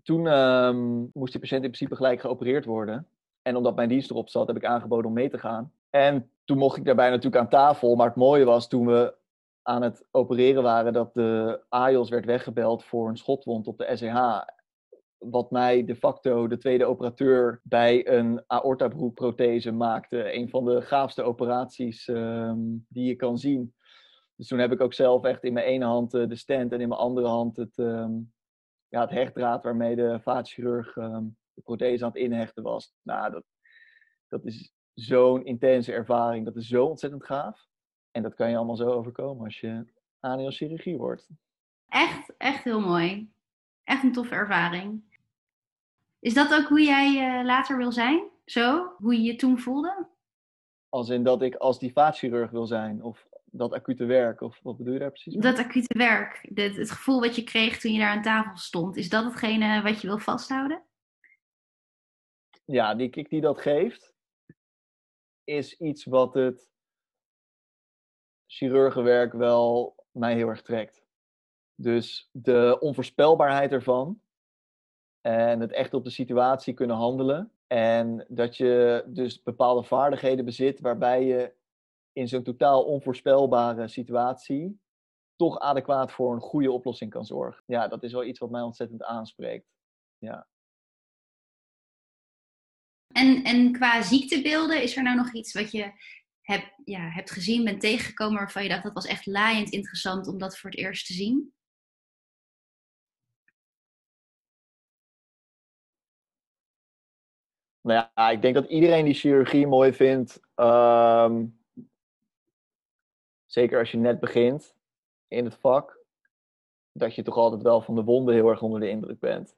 Toen 0.03 0.25
um, 0.25 1.09
moest 1.13 1.31
die 1.31 1.41
patiënt 1.41 1.63
in 1.63 1.71
principe 1.71 1.95
gelijk 1.95 2.21
geopereerd 2.21 2.65
worden. 2.65 3.07
En 3.47 3.55
omdat 3.55 3.75
mijn 3.75 3.89
dienst 3.89 4.09
erop 4.09 4.29
zat, 4.29 4.47
heb 4.47 4.55
ik 4.55 4.65
aangeboden 4.65 5.05
om 5.05 5.13
mee 5.13 5.29
te 5.29 5.37
gaan. 5.37 5.71
En 5.89 6.31
toen 6.43 6.57
mocht 6.57 6.77
ik 6.77 6.85
daarbij 6.85 7.09
natuurlijk 7.09 7.43
aan 7.43 7.49
tafel. 7.49 7.95
Maar 7.95 8.07
het 8.07 8.15
mooie 8.15 8.45
was 8.45 8.67
toen 8.67 8.85
we 8.85 9.15
aan 9.61 9.81
het 9.81 10.07
opereren 10.11 10.63
waren 10.63 10.93
dat 10.93 11.13
de 11.13 11.61
AIOS 11.69 12.09
werd 12.09 12.25
weggebeld 12.25 12.83
voor 12.83 13.09
een 13.09 13.17
schotwond 13.17 13.67
op 13.67 13.77
de 13.77 13.95
SEH 13.95 14.41
wat 15.17 15.51
mij 15.51 15.85
de 15.85 15.95
facto 15.95 16.47
de 16.47 16.57
tweede 16.57 16.85
operateur 16.85 17.61
bij 17.63 18.07
een 18.07 18.43
aortabroekprothese 18.47 19.71
maakte. 19.71 20.35
Een 20.35 20.49
van 20.49 20.65
de 20.65 20.81
gaafste 20.81 21.23
operaties 21.23 22.07
um, 22.07 22.85
die 22.89 23.07
je 23.07 23.15
kan 23.15 23.37
zien. 23.37 23.73
Dus 24.35 24.47
toen 24.47 24.59
heb 24.59 24.71
ik 24.71 24.81
ook 24.81 24.93
zelf 24.93 25.23
echt 25.23 25.43
in 25.43 25.53
mijn 25.53 25.65
ene 25.65 25.85
hand 25.85 26.13
uh, 26.13 26.27
de 26.27 26.35
stand 26.35 26.71
en 26.71 26.81
in 26.81 26.87
mijn 26.87 26.99
andere 26.99 27.27
hand 27.27 27.57
het, 27.57 27.77
um, 27.77 28.33
ja, 28.87 29.01
het 29.01 29.09
hechtdraad 29.09 29.63
waarmee 29.63 29.95
de 29.95 30.19
vaatchirurg 30.21 30.95
um, 30.95 31.37
de 31.57 31.63
prothese 31.63 32.03
aan 32.03 32.11
het 32.11 32.19
inhechten 32.19 32.63
was. 32.63 32.93
Nou, 33.01 33.31
dat, 33.31 33.43
dat 34.27 34.45
is 34.45 34.73
zo'n 34.93 35.45
intense 35.45 35.93
ervaring. 35.93 36.45
Dat 36.45 36.55
is 36.55 36.67
zo 36.67 36.85
ontzettend 36.85 37.25
gaaf. 37.25 37.65
En 38.11 38.23
dat 38.23 38.35
kan 38.35 38.49
je 38.49 38.55
allemaal 38.55 38.75
zo 38.75 38.91
overkomen 38.91 39.45
als 39.45 39.59
je 39.59 39.85
chirurgie 40.19 40.97
wordt. 40.97 41.29
Echt, 41.87 42.33
echt 42.37 42.63
heel 42.63 42.79
mooi. 42.79 43.31
Echt 43.83 44.03
een 44.03 44.13
toffe 44.13 44.35
ervaring. 44.35 45.01
Is 46.19 46.33
dat 46.33 46.53
ook 46.53 46.67
hoe 46.67 46.81
jij 46.81 47.39
uh, 47.39 47.45
later 47.45 47.77
wil 47.77 47.91
zijn? 47.91 48.29
Zo? 48.45 48.93
Hoe 48.97 49.13
je 49.13 49.21
je 49.21 49.35
toen 49.35 49.59
voelde? 49.59 50.07
Als 50.89 51.09
in 51.09 51.23
dat 51.23 51.41
ik 51.41 51.55
als 51.55 51.79
die 51.79 51.91
vaatchirurg 51.91 52.51
wil 52.51 52.65
zijn? 52.65 53.03
Of 53.03 53.27
dat 53.45 53.73
acute 53.73 54.05
werk? 54.05 54.41
Of 54.41 54.59
wat 54.63 54.77
bedoel 54.77 54.93
je 54.93 54.99
daar 54.99 55.11
precies? 55.11 55.35
Dat 55.35 55.57
acute 55.57 55.97
werk. 55.97 56.49
Het, 56.53 56.75
het 56.75 56.91
gevoel 56.91 57.19
wat 57.19 57.35
je 57.35 57.43
kreeg 57.43 57.79
toen 57.79 57.91
je 57.91 57.99
daar 57.99 58.15
aan 58.15 58.21
tafel 58.21 58.57
stond. 58.57 58.97
Is 58.97 59.09
dat 59.09 59.23
hetgene 59.23 59.81
wat 59.81 60.01
je 60.01 60.07
wil 60.07 60.19
vasthouden? 60.19 60.81
Ja, 62.67 62.95
die 62.95 63.09
kick 63.09 63.29
die 63.29 63.41
dat 63.41 63.61
geeft, 63.61 64.13
is 65.43 65.77
iets 65.77 66.05
wat 66.05 66.33
het 66.33 66.71
chirurgenwerk 68.45 69.33
wel 69.33 69.95
mij 70.11 70.35
heel 70.35 70.47
erg 70.47 70.61
trekt. 70.61 71.05
Dus 71.75 72.29
de 72.31 72.77
onvoorspelbaarheid 72.79 73.71
ervan 73.71 74.21
en 75.21 75.59
het 75.59 75.71
echt 75.71 75.93
op 75.93 76.03
de 76.03 76.09
situatie 76.09 76.73
kunnen 76.73 76.95
handelen. 76.95 77.51
En 77.67 78.25
dat 78.27 78.57
je 78.57 79.03
dus 79.07 79.43
bepaalde 79.43 79.83
vaardigheden 79.83 80.45
bezit 80.45 80.79
waarbij 80.79 81.25
je 81.25 81.53
in 82.11 82.27
zo'n 82.27 82.43
totaal 82.43 82.83
onvoorspelbare 82.85 83.87
situatie 83.87 84.79
toch 85.35 85.59
adequaat 85.59 86.11
voor 86.11 86.33
een 86.33 86.41
goede 86.41 86.71
oplossing 86.71 87.11
kan 87.11 87.25
zorgen. 87.25 87.63
Ja, 87.65 87.87
dat 87.87 88.03
is 88.03 88.11
wel 88.11 88.23
iets 88.23 88.39
wat 88.39 88.49
mij 88.49 88.61
ontzettend 88.61 89.03
aanspreekt. 89.03 89.67
Ja. 90.17 90.47
En, 93.07 93.43
en 93.43 93.71
qua 93.71 94.01
ziektebeelden, 94.01 94.81
is 94.81 94.97
er 94.97 95.03
nou 95.03 95.15
nog 95.15 95.33
iets 95.33 95.53
wat 95.53 95.71
je 95.71 95.91
hebt, 96.41 96.73
ja, 96.85 97.09
hebt 97.09 97.31
gezien, 97.31 97.63
bent 97.63 97.81
tegengekomen 97.81 98.37
waarvan 98.37 98.63
je 98.63 98.69
dacht 98.69 98.83
dat 98.83 98.93
was 98.93 99.05
echt 99.05 99.25
laaiend 99.25 99.69
interessant 99.69 100.27
om 100.27 100.37
dat 100.37 100.57
voor 100.57 100.69
het 100.69 100.79
eerst 100.79 101.05
te 101.05 101.13
zien? 101.13 101.53
Nou 107.81 108.07
ja, 108.15 108.29
ik 108.29 108.41
denk 108.41 108.55
dat 108.55 108.69
iedereen 108.69 109.05
die 109.05 109.13
chirurgie 109.13 109.67
mooi 109.67 109.93
vindt, 109.93 110.39
ehm, 110.55 111.45
zeker 113.45 113.79
als 113.79 113.91
je 113.91 113.97
net 113.97 114.19
begint 114.19 114.75
in 115.27 115.45
het 115.45 115.55
vak, 115.55 115.97
dat 116.91 117.15
je 117.15 117.23
toch 117.23 117.35
altijd 117.35 117.61
wel 117.61 117.81
van 117.81 117.95
de 117.95 118.03
wonden 118.03 118.33
heel 118.33 118.49
erg 118.49 118.61
onder 118.61 118.79
de 118.79 118.89
indruk 118.89 119.19
bent. 119.19 119.55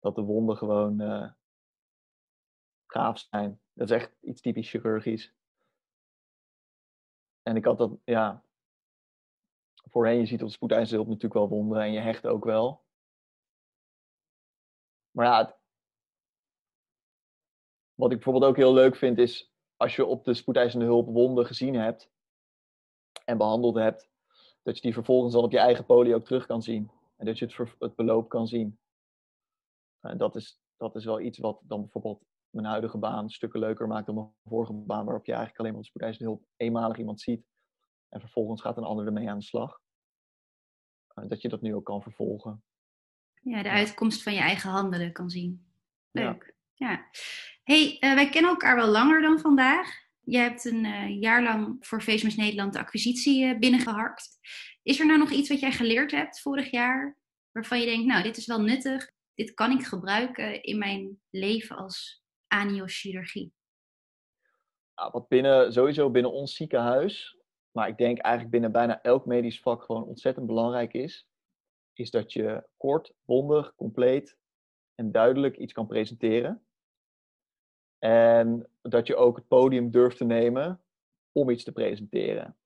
Dat 0.00 0.14
de 0.14 0.22
wonden 0.22 0.56
gewoon 0.56 1.00
uh, 1.02 1.30
gaaf 2.86 3.18
zijn. 3.18 3.60
Dat 3.72 3.90
is 3.90 3.96
echt 3.96 4.12
iets 4.20 4.40
typisch 4.40 4.70
chirurgisch. 4.70 5.34
En 7.42 7.56
ik 7.56 7.64
had 7.64 7.78
dat, 7.78 7.98
ja. 8.04 8.44
Voorheen, 9.90 10.18
je 10.18 10.26
ziet 10.26 10.42
op 10.42 10.50
spoedeisendhulp 10.50 11.06
natuurlijk 11.06 11.34
wel 11.34 11.48
wonden 11.48 11.82
en 11.82 11.92
je 11.92 12.00
hecht 12.00 12.26
ook 12.26 12.44
wel. 12.44 12.84
Maar 15.10 15.26
ja, 15.26 15.58
wat 17.94 18.10
ik 18.10 18.16
bijvoorbeeld 18.16 18.44
ook 18.44 18.56
heel 18.56 18.72
leuk 18.72 18.96
vind 18.96 19.18
is 19.18 19.52
als 19.76 19.96
je 19.96 20.04
op 20.04 20.24
de 20.24 20.34
spoedeisende 20.34 20.84
hulp 20.84 21.06
wonden 21.06 21.46
gezien 21.46 21.74
hebt 21.74 22.10
en 23.24 23.38
behandeld 23.38 23.74
hebt, 23.74 24.10
dat 24.62 24.76
je 24.76 24.82
die 24.82 24.92
vervolgens 24.92 25.32
dan 25.34 25.44
op 25.44 25.52
je 25.52 25.58
eigen 25.58 25.84
poli 25.84 26.14
ook 26.14 26.24
terug 26.24 26.46
kan 26.46 26.62
zien. 26.62 26.90
En 27.16 27.26
dat 27.26 27.38
je 27.38 27.44
het, 27.44 27.74
het 27.78 27.94
beloop 27.94 28.28
kan 28.28 28.46
zien. 28.46 28.78
En 30.00 30.18
dat 30.18 30.36
is, 30.36 30.60
dat 30.76 30.96
is 30.96 31.04
wel 31.04 31.20
iets 31.20 31.38
wat 31.38 31.60
dan 31.62 31.80
bijvoorbeeld 31.80 32.24
mijn 32.56 32.68
huidige 32.68 32.98
baan 32.98 33.30
stukken 33.30 33.60
leuker 33.60 33.86
maakt 33.86 34.06
dan 34.06 34.14
mijn 34.14 34.28
vorige 34.44 34.72
baan, 34.72 35.04
waarop 35.04 35.26
je 35.26 35.32
eigenlijk 35.32 35.60
alleen 35.60 35.72
maar 35.72 35.80
op 35.80 35.86
spoedeisende 35.86 36.30
hulp 36.30 36.46
eenmalig 36.56 36.98
iemand 36.98 37.20
ziet. 37.20 37.46
En 38.08 38.20
vervolgens 38.20 38.60
gaat 38.60 38.76
een 38.76 38.84
ander 38.84 39.06
ermee 39.06 39.30
aan 39.30 39.38
de 39.38 39.44
slag. 39.44 39.80
Dat 41.14 41.42
je 41.42 41.48
dat 41.48 41.60
nu 41.60 41.74
ook 41.74 41.84
kan 41.84 42.02
vervolgen. 42.02 42.64
Ja, 43.42 43.62
de 43.62 43.70
uitkomst 43.70 44.22
van 44.22 44.34
je 44.34 44.40
eigen 44.40 44.70
handelen 44.70 45.12
kan 45.12 45.30
zien. 45.30 45.66
Leuk. 46.10 46.54
Ja. 46.74 46.90
ja. 46.90 47.06
hey, 47.62 47.96
uh, 48.00 48.14
wij 48.14 48.28
kennen 48.28 48.50
elkaar 48.50 48.76
wel 48.76 48.88
langer 48.88 49.22
dan 49.22 49.38
vandaag. 49.38 49.88
Je 50.20 50.38
hebt 50.38 50.64
een 50.64 50.84
uh, 50.84 51.20
jaar 51.20 51.42
lang 51.42 51.76
voor 51.80 52.02
Veesmus 52.02 52.36
Nederland 52.36 52.72
de 52.72 52.78
acquisitie 52.78 53.44
uh, 53.44 53.58
binnengeharkt. 53.58 54.38
Is 54.82 55.00
er 55.00 55.06
nou 55.06 55.18
nog 55.18 55.30
iets 55.30 55.48
wat 55.48 55.60
jij 55.60 55.72
geleerd 55.72 56.10
hebt 56.10 56.40
vorig 56.40 56.70
jaar, 56.70 57.18
waarvan 57.52 57.80
je 57.80 57.86
denkt, 57.86 58.06
nou, 58.06 58.22
dit 58.22 58.36
is 58.36 58.46
wel 58.46 58.60
nuttig, 58.60 59.10
dit 59.34 59.54
kan 59.54 59.70
ik 59.70 59.86
gebruiken 59.86 60.62
in 60.62 60.78
mijn 60.78 61.20
leven 61.30 61.76
als 61.76 62.24
aniochirurgie? 62.56 63.52
Nou, 64.94 65.10
wat 65.10 65.28
binnen, 65.28 65.72
sowieso 65.72 66.10
binnen 66.10 66.32
ons 66.32 66.54
ziekenhuis, 66.54 67.38
maar 67.70 67.88
ik 67.88 67.98
denk 67.98 68.18
eigenlijk 68.18 68.52
binnen 68.52 68.72
bijna 68.72 69.02
elk 69.02 69.26
medisch 69.26 69.60
vak 69.60 69.82
gewoon 69.82 70.04
ontzettend 70.04 70.46
belangrijk 70.46 70.92
is, 70.92 71.28
is 71.92 72.10
dat 72.10 72.32
je 72.32 72.66
kort, 72.76 73.14
bondig, 73.24 73.74
compleet 73.74 74.38
en 74.94 75.12
duidelijk 75.12 75.56
iets 75.56 75.72
kan 75.72 75.86
presenteren. 75.86 76.66
En 77.98 78.70
dat 78.82 79.06
je 79.06 79.16
ook 79.16 79.36
het 79.36 79.48
podium 79.48 79.90
durft 79.90 80.16
te 80.16 80.24
nemen 80.24 80.82
om 81.32 81.50
iets 81.50 81.64
te 81.64 81.72
presenteren. 81.72 82.56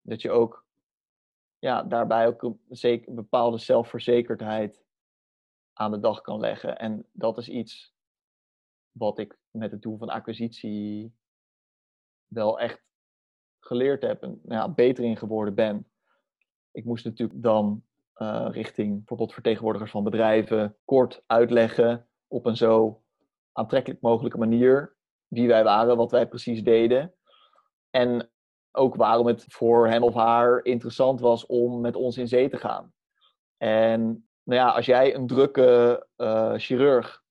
Dat 0.00 0.22
je 0.22 0.30
ook 0.30 0.66
ja, 1.58 1.82
daarbij 1.82 2.26
ook 2.26 2.42
een, 2.42 2.60
zeker, 2.68 3.14
bepaalde 3.14 3.58
zelfverzekerdheid 3.58 4.84
aan 5.72 5.90
de 5.90 6.00
dag 6.00 6.20
kan 6.20 6.40
leggen. 6.40 6.78
En 6.78 7.06
dat 7.12 7.38
is 7.38 7.48
iets 7.48 7.94
wat 8.98 9.18
ik 9.18 9.38
met 9.50 9.70
het 9.70 9.82
doel 9.82 9.98
van 9.98 10.08
acquisitie 10.08 11.14
wel 12.26 12.60
echt 12.60 12.82
geleerd 13.60 14.02
heb 14.02 14.22
en 14.22 14.40
nou 14.42 14.60
ja, 14.60 14.68
beter 14.68 15.04
in 15.04 15.16
geworden 15.16 15.54
ben. 15.54 15.90
Ik 16.70 16.84
moest 16.84 17.04
natuurlijk 17.04 17.42
dan 17.42 17.82
uh, 18.16 18.48
richting 18.50 18.96
bijvoorbeeld 18.96 19.32
vertegenwoordigers 19.32 19.90
van 19.90 20.04
bedrijven 20.04 20.76
kort 20.84 21.22
uitleggen 21.26 22.08
op 22.26 22.46
een 22.46 22.56
zo 22.56 23.02
aantrekkelijk 23.52 24.00
mogelijke 24.00 24.38
manier 24.38 24.96
wie 25.26 25.48
wij 25.48 25.64
waren, 25.64 25.96
wat 25.96 26.10
wij 26.10 26.28
precies 26.28 26.62
deden. 26.62 27.14
En 27.90 28.30
ook 28.72 28.94
waarom 28.94 29.26
het 29.26 29.44
voor 29.48 29.88
hem 29.88 30.02
of 30.02 30.14
haar 30.14 30.64
interessant 30.64 31.20
was 31.20 31.46
om 31.46 31.80
met 31.80 31.96
ons 31.96 32.16
in 32.16 32.28
zee 32.28 32.48
te 32.48 32.56
gaan. 32.56 32.92
En 33.56 34.28
nou 34.42 34.60
ja, 34.60 34.70
als 34.70 34.86
jij 34.86 35.14
een 35.14 35.26
drukke 35.26 36.06
uh, 36.16 36.54
chirurg 36.56 37.22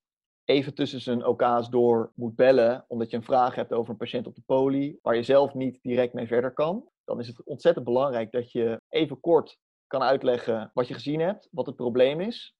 even 0.47 0.73
tussen 0.73 1.01
zijn 1.01 1.25
OK's 1.25 1.69
door 1.69 2.11
moet 2.15 2.35
bellen, 2.35 2.85
omdat 2.87 3.09
je 3.09 3.17
een 3.17 3.23
vraag 3.23 3.55
hebt 3.55 3.73
over 3.73 3.91
een 3.91 3.97
patiënt 3.97 4.27
op 4.27 4.35
de 4.35 4.41
poli, 4.45 4.99
waar 5.01 5.15
je 5.15 5.23
zelf 5.23 5.53
niet 5.53 5.79
direct 5.81 6.13
mee 6.13 6.27
verder 6.27 6.53
kan, 6.53 6.89
dan 7.03 7.19
is 7.19 7.27
het 7.27 7.43
ontzettend 7.43 7.85
belangrijk 7.85 8.31
dat 8.31 8.51
je 8.51 8.81
even 8.89 9.19
kort 9.19 9.59
kan 9.87 10.01
uitleggen 10.01 10.71
wat 10.73 10.87
je 10.87 10.93
gezien 10.93 11.19
hebt, 11.19 11.47
wat 11.51 11.65
het 11.65 11.75
probleem 11.75 12.21
is. 12.21 12.55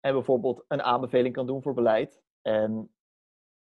En 0.00 0.12
bijvoorbeeld 0.12 0.64
een 0.68 0.82
aanbeveling 0.82 1.34
kan 1.34 1.46
doen 1.46 1.62
voor 1.62 1.74
beleid. 1.74 2.22
En 2.42 2.94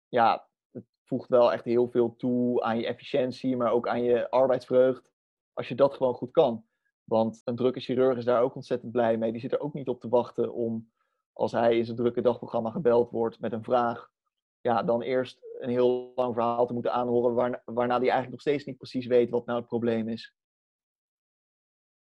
ja, 0.08 0.48
het 0.72 0.86
voegt 1.04 1.30
wel 1.30 1.54
echt 1.54 1.66
heel 1.66 1.90
veel 1.90 2.16
toe 2.16 2.62
aan 2.62 2.80
je 2.80 2.88
efficiëntie, 2.88 3.58
maar 3.58 3.72
ook 3.72 3.88
aan 3.88 4.04
je 4.04 4.30
arbeidsvreugd. 4.30 5.12
Als 5.54 5.68
je 5.68 5.76
dat 5.76 5.94
gewoon 5.94 6.14
goed 6.14 6.32
kan. 6.32 6.66
Want 7.04 7.42
een 7.44 7.56
drukke 7.56 7.80
chirurg 7.80 8.18
is 8.18 8.26
daar 8.26 8.42
ook 8.42 8.56
ontzettend 8.56 8.92
blij 8.92 9.18
mee. 9.18 9.32
Die 9.32 9.42
zit 9.42 9.52
er 9.52 9.60
ook 9.60 9.74
niet 9.74 9.88
op 9.88 10.00
te 10.00 10.10
wachten 10.10 10.54
om, 10.54 10.92
als 11.40 11.52
hij 11.52 11.78
in 11.78 11.86
zijn 11.86 11.98
drukke 11.98 12.22
dagprogramma 12.22 12.70
gebeld 12.70 13.12
wordt 13.12 13.40
met 13.40 13.52
een 13.52 13.64
vraag, 13.64 14.10
ja, 14.62 14.84
dan 14.84 15.02
eerst 15.02 15.40
een 15.60 15.70
heel 15.70 16.12
lang 16.16 16.34
verhaal 16.34 16.68
te 16.68 16.74
moeten 16.74 16.94
aanhoren, 16.94 17.62
waarna, 17.66 18.00
die 18.00 18.10
eigenlijk 18.10 18.32
nog 18.32 18.42
steeds 18.42 18.66
niet 18.66 18.78
precies 18.78 19.06
weet 19.06 19.30
wat 19.30 19.46
nou 19.46 19.60
het 19.60 19.68
probleem 19.68 20.10
is. 20.10 20.34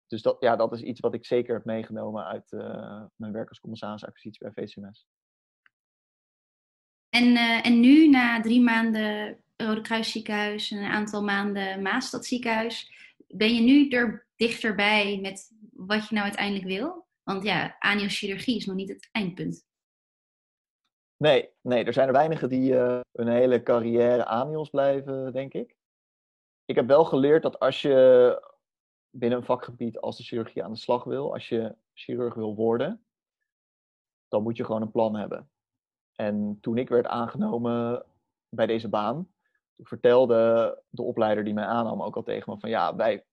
Dus 0.06 0.22
dat, 0.22 0.36
ja, 0.40 0.56
dat 0.56 0.72
is 0.72 0.82
iets 0.82 1.00
wat 1.00 1.14
ik 1.14 1.26
zeker 1.26 1.54
heb 1.54 1.64
meegenomen 1.64 2.24
uit 2.24 2.52
uh, 2.52 3.04
mijn 3.14 3.32
werk 3.32 3.48
als 3.48 3.60
commissaris 3.60 4.04
acquisitie 4.04 4.50
bij 4.50 4.64
VCMS. 4.64 5.06
En, 7.08 7.24
uh, 7.24 7.66
en 7.66 7.80
nu, 7.80 8.08
na 8.08 8.40
drie 8.40 8.60
maanden 8.60 9.38
Rode 9.56 9.80
Kruis 9.80 10.12
ziekenhuis 10.12 10.70
en 10.70 10.78
een 10.78 10.90
aantal 10.90 11.22
maanden 11.22 11.82
Maastad 11.82 12.26
ziekenhuis, 12.26 12.92
ben 13.28 13.54
je 13.54 13.60
nu 13.60 13.88
er 13.88 14.26
dichterbij 14.36 15.18
met 15.22 15.52
wat 15.72 16.08
je 16.08 16.14
nou 16.14 16.26
uiteindelijk 16.26 16.66
wil? 16.66 17.07
Want 17.28 17.42
ja, 17.42 17.76
aniochirurgie 17.78 18.56
is 18.56 18.66
nog 18.66 18.76
niet 18.76 18.88
het 18.88 19.08
eindpunt. 19.12 19.66
Nee, 21.16 21.50
nee 21.60 21.84
er 21.84 21.92
zijn 21.92 22.06
er 22.06 22.12
weinigen 22.12 22.48
die 22.48 22.72
uh, 22.72 23.00
hun 23.12 23.28
hele 23.28 23.62
carrière 23.62 24.24
anios 24.24 24.70
blijven, 24.70 25.32
denk 25.32 25.54
ik. 25.54 25.76
Ik 26.64 26.74
heb 26.74 26.86
wel 26.86 27.04
geleerd 27.04 27.42
dat 27.42 27.58
als 27.58 27.82
je 27.82 28.50
binnen 29.10 29.38
een 29.38 29.44
vakgebied 29.44 29.98
als 29.98 30.16
de 30.16 30.22
chirurgie 30.22 30.64
aan 30.64 30.72
de 30.72 30.78
slag 30.78 31.04
wil, 31.04 31.32
als 31.32 31.48
je 31.48 31.76
chirurg 31.92 32.34
wil 32.34 32.54
worden, 32.54 33.04
dan 34.28 34.42
moet 34.42 34.56
je 34.56 34.64
gewoon 34.64 34.82
een 34.82 34.90
plan 34.90 35.16
hebben. 35.16 35.50
En 36.14 36.58
toen 36.60 36.78
ik 36.78 36.88
werd 36.88 37.06
aangenomen 37.06 38.04
bij 38.48 38.66
deze 38.66 38.88
baan, 38.88 39.32
vertelde 39.76 40.82
de 40.88 41.02
opleider 41.02 41.44
die 41.44 41.54
mij 41.54 41.66
aannam 41.66 42.02
ook 42.02 42.16
al 42.16 42.22
tegen 42.22 42.52
me 42.52 42.60
van 42.60 42.70
ja, 42.70 42.96
wij 42.96 43.24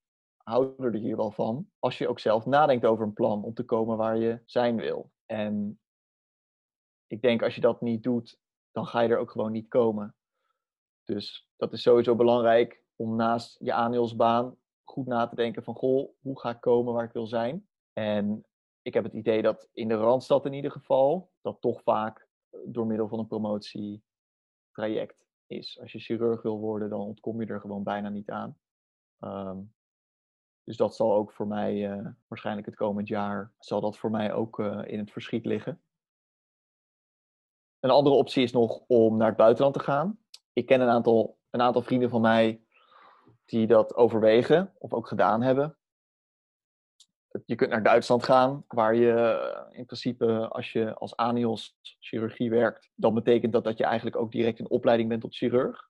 houden 0.45 0.86
er 0.86 0.99
hier 0.99 1.15
wel 1.15 1.31
van 1.31 1.71
als 1.79 1.97
je 1.97 2.08
ook 2.08 2.19
zelf 2.19 2.45
nadenkt 2.45 2.86
over 2.86 3.05
een 3.05 3.13
plan 3.13 3.43
om 3.43 3.53
te 3.53 3.63
komen 3.63 3.97
waar 3.97 4.17
je 4.17 4.41
zijn 4.45 4.75
wil. 4.75 5.12
En 5.25 5.79
ik 7.08 7.21
denk 7.21 7.43
als 7.43 7.55
je 7.55 7.62
dat 7.62 7.81
niet 7.81 8.03
doet, 8.03 8.39
dan 8.71 8.86
ga 8.86 8.99
je 8.99 9.10
er 9.10 9.17
ook 9.17 9.31
gewoon 9.31 9.51
niet 9.51 9.67
komen. 9.67 10.15
Dus 11.03 11.49
dat 11.55 11.73
is 11.73 11.81
sowieso 11.81 12.15
belangrijk 12.15 12.84
om 12.95 13.15
naast 13.15 13.58
je 13.60 13.73
aandeelsbaan 13.73 14.58
goed 14.84 15.05
na 15.05 15.27
te 15.27 15.36
denken 15.36 15.63
van, 15.63 15.75
goh, 15.75 16.10
hoe 16.21 16.39
ga 16.39 16.49
ik 16.49 16.62
komen 16.62 16.93
waar 16.93 17.03
ik 17.03 17.13
wil 17.13 17.27
zijn? 17.27 17.67
En 17.93 18.45
ik 18.81 18.93
heb 18.93 19.03
het 19.03 19.13
idee 19.13 19.41
dat 19.41 19.69
in 19.73 19.88
de 19.88 19.95
Randstad 19.95 20.45
in 20.45 20.53
ieder 20.53 20.71
geval, 20.71 21.31
dat 21.41 21.62
toch 21.62 21.81
vaak 21.81 22.27
door 22.65 22.86
middel 22.86 23.08
van 23.08 23.19
een 23.19 23.27
promotietraject 23.27 25.25
is. 25.45 25.79
Als 25.81 25.91
je 25.91 25.99
chirurg 25.99 26.41
wil 26.41 26.60
worden, 26.60 26.89
dan 26.89 26.99
ontkom 26.99 27.41
je 27.41 27.47
er 27.47 27.60
gewoon 27.60 27.84
bijna 27.84 28.10
niet 28.10 28.29
aan. 28.29 28.58
Um, 29.19 29.73
dus 30.65 30.78
dat 30.78 30.95
zal 30.95 31.13
ook 31.13 31.32
voor 31.32 31.47
mij, 31.47 31.97
uh, 31.97 32.08
waarschijnlijk 32.28 32.65
het 32.65 32.75
komend 32.75 33.08
jaar, 33.08 33.54
zal 33.60 33.82
dat 33.82 33.97
voor 33.97 34.12
mij 34.12 34.34
ook 34.34 34.60
uh, 34.60 34.82
in 34.86 34.99
het 34.99 35.12
verschiet 35.12 35.45
liggen. 35.45 35.82
Een 37.80 37.89
andere 37.89 38.15
optie 38.15 38.43
is 38.43 38.51
nog 38.51 38.84
om 38.88 39.17
naar 39.17 39.28
het 39.28 39.38
buitenland 39.38 39.73
te 39.73 39.80
gaan. 39.80 40.19
Ik 40.54 40.65
ken 40.65 40.82
een 40.82 40.89
aantal, 40.89 41.38
een 41.49 41.62
aantal 41.62 41.82
vrienden 41.82 42.10
van 42.10 42.21
mij 42.21 42.63
die 43.45 43.67
dat 43.67 43.95
overwegen 43.95 44.73
of 44.78 44.93
ook 44.93 45.08
gedaan 45.08 45.41
hebben. 45.41 45.78
Je 47.45 47.56
kunt 47.56 47.69
naar 47.69 47.84
Duitsland 47.84 48.23
gaan, 48.23 48.63
waar 48.67 48.95
je 48.95 49.12
eh, 49.12 49.78
in 49.78 49.86
principe, 49.86 50.47
als 50.47 50.71
je 50.71 50.93
als 50.93 51.15
anios 51.15 51.78
chirurgie 51.99 52.49
werkt, 52.49 52.89
dan 52.95 53.13
betekent 53.13 53.54
dat 53.54 53.63
dat 53.63 53.78
je 53.78 53.84
eigenlijk 53.84 54.15
ook 54.15 54.32
direct 54.32 54.60
in 54.60 54.69
opleiding 54.69 55.10
bent 55.10 55.21
tot 55.21 55.36
chirurg. 55.36 55.89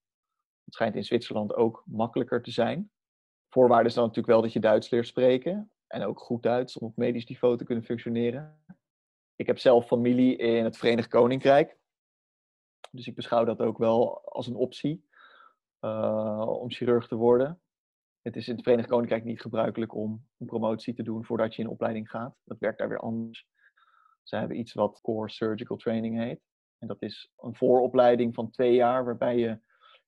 Het 0.64 0.74
schijnt 0.74 0.96
in 0.96 1.04
Zwitserland 1.04 1.56
ook 1.56 1.84
makkelijker 1.86 2.42
te 2.42 2.52
zijn. 2.52 2.92
Voorwaarde 3.56 3.90
is 3.90 3.94
dan 3.94 4.04
natuurlijk 4.04 4.34
wel 4.34 4.42
dat 4.42 4.54
je 4.54 4.60
Duits 4.60 4.90
leert 4.90 5.08
spreken. 5.08 5.72
En 5.88 6.04
ook 6.04 6.20
goed 6.20 6.44
Duits 6.44 6.78
om 6.78 6.88
op 6.88 6.98
medisch 6.98 7.26
niveau 7.26 7.58
te 7.58 7.64
kunnen 7.64 7.84
functioneren. 7.84 8.64
Ik 9.36 9.48
heb 9.48 9.58
zelf 9.58 9.88
familie 9.88 10.36
in 10.36 10.64
het 10.64 10.78
Verenigd 10.78 11.08
Koninkrijk. 11.08 11.78
Dus 12.92 13.08
ik 13.08 13.16
beschouw 13.16 13.46
dat 13.46 13.60
ook 13.60 13.78
wel 13.78 14.22
als 14.26 14.48
een 14.48 14.56
optie 14.56 15.08
uh, 15.82 16.46
om 16.48 16.72
chirurg 16.72 17.08
te 17.08 17.16
worden. 17.16 17.62
Het 18.22 18.36
is 18.36 18.48
in 18.48 18.54
het 18.54 18.64
Verenigd 18.64 18.90
Koninkrijk 18.90 19.24
niet 19.24 19.42
gebruikelijk 19.42 19.94
om 19.94 20.28
een 20.38 20.48
promotie 20.48 20.94
te 20.94 21.04
doen 21.04 21.26
voordat 21.26 21.56
je 21.56 21.62
in 21.62 21.70
opleiding 21.70 22.10
gaat. 22.10 22.36
Dat 22.44 22.60
werkt 22.60 22.78
daar 22.78 22.90
weer 22.90 23.00
anders. 23.00 23.48
Ze 24.24 24.36
hebben 24.36 24.60
iets 24.60 24.74
wat 24.74 25.02
Core 25.02 25.30
Surgical 25.30 25.78
Training 25.78 26.18
heet. 26.18 26.42
En 26.78 26.88
dat 26.88 27.02
is 27.02 27.32
een 27.38 27.56
vooropleiding 27.56 28.34
van 28.34 28.50
twee 28.50 28.74
jaar, 28.74 29.06
waarbij 29.06 29.38
je 29.38 29.60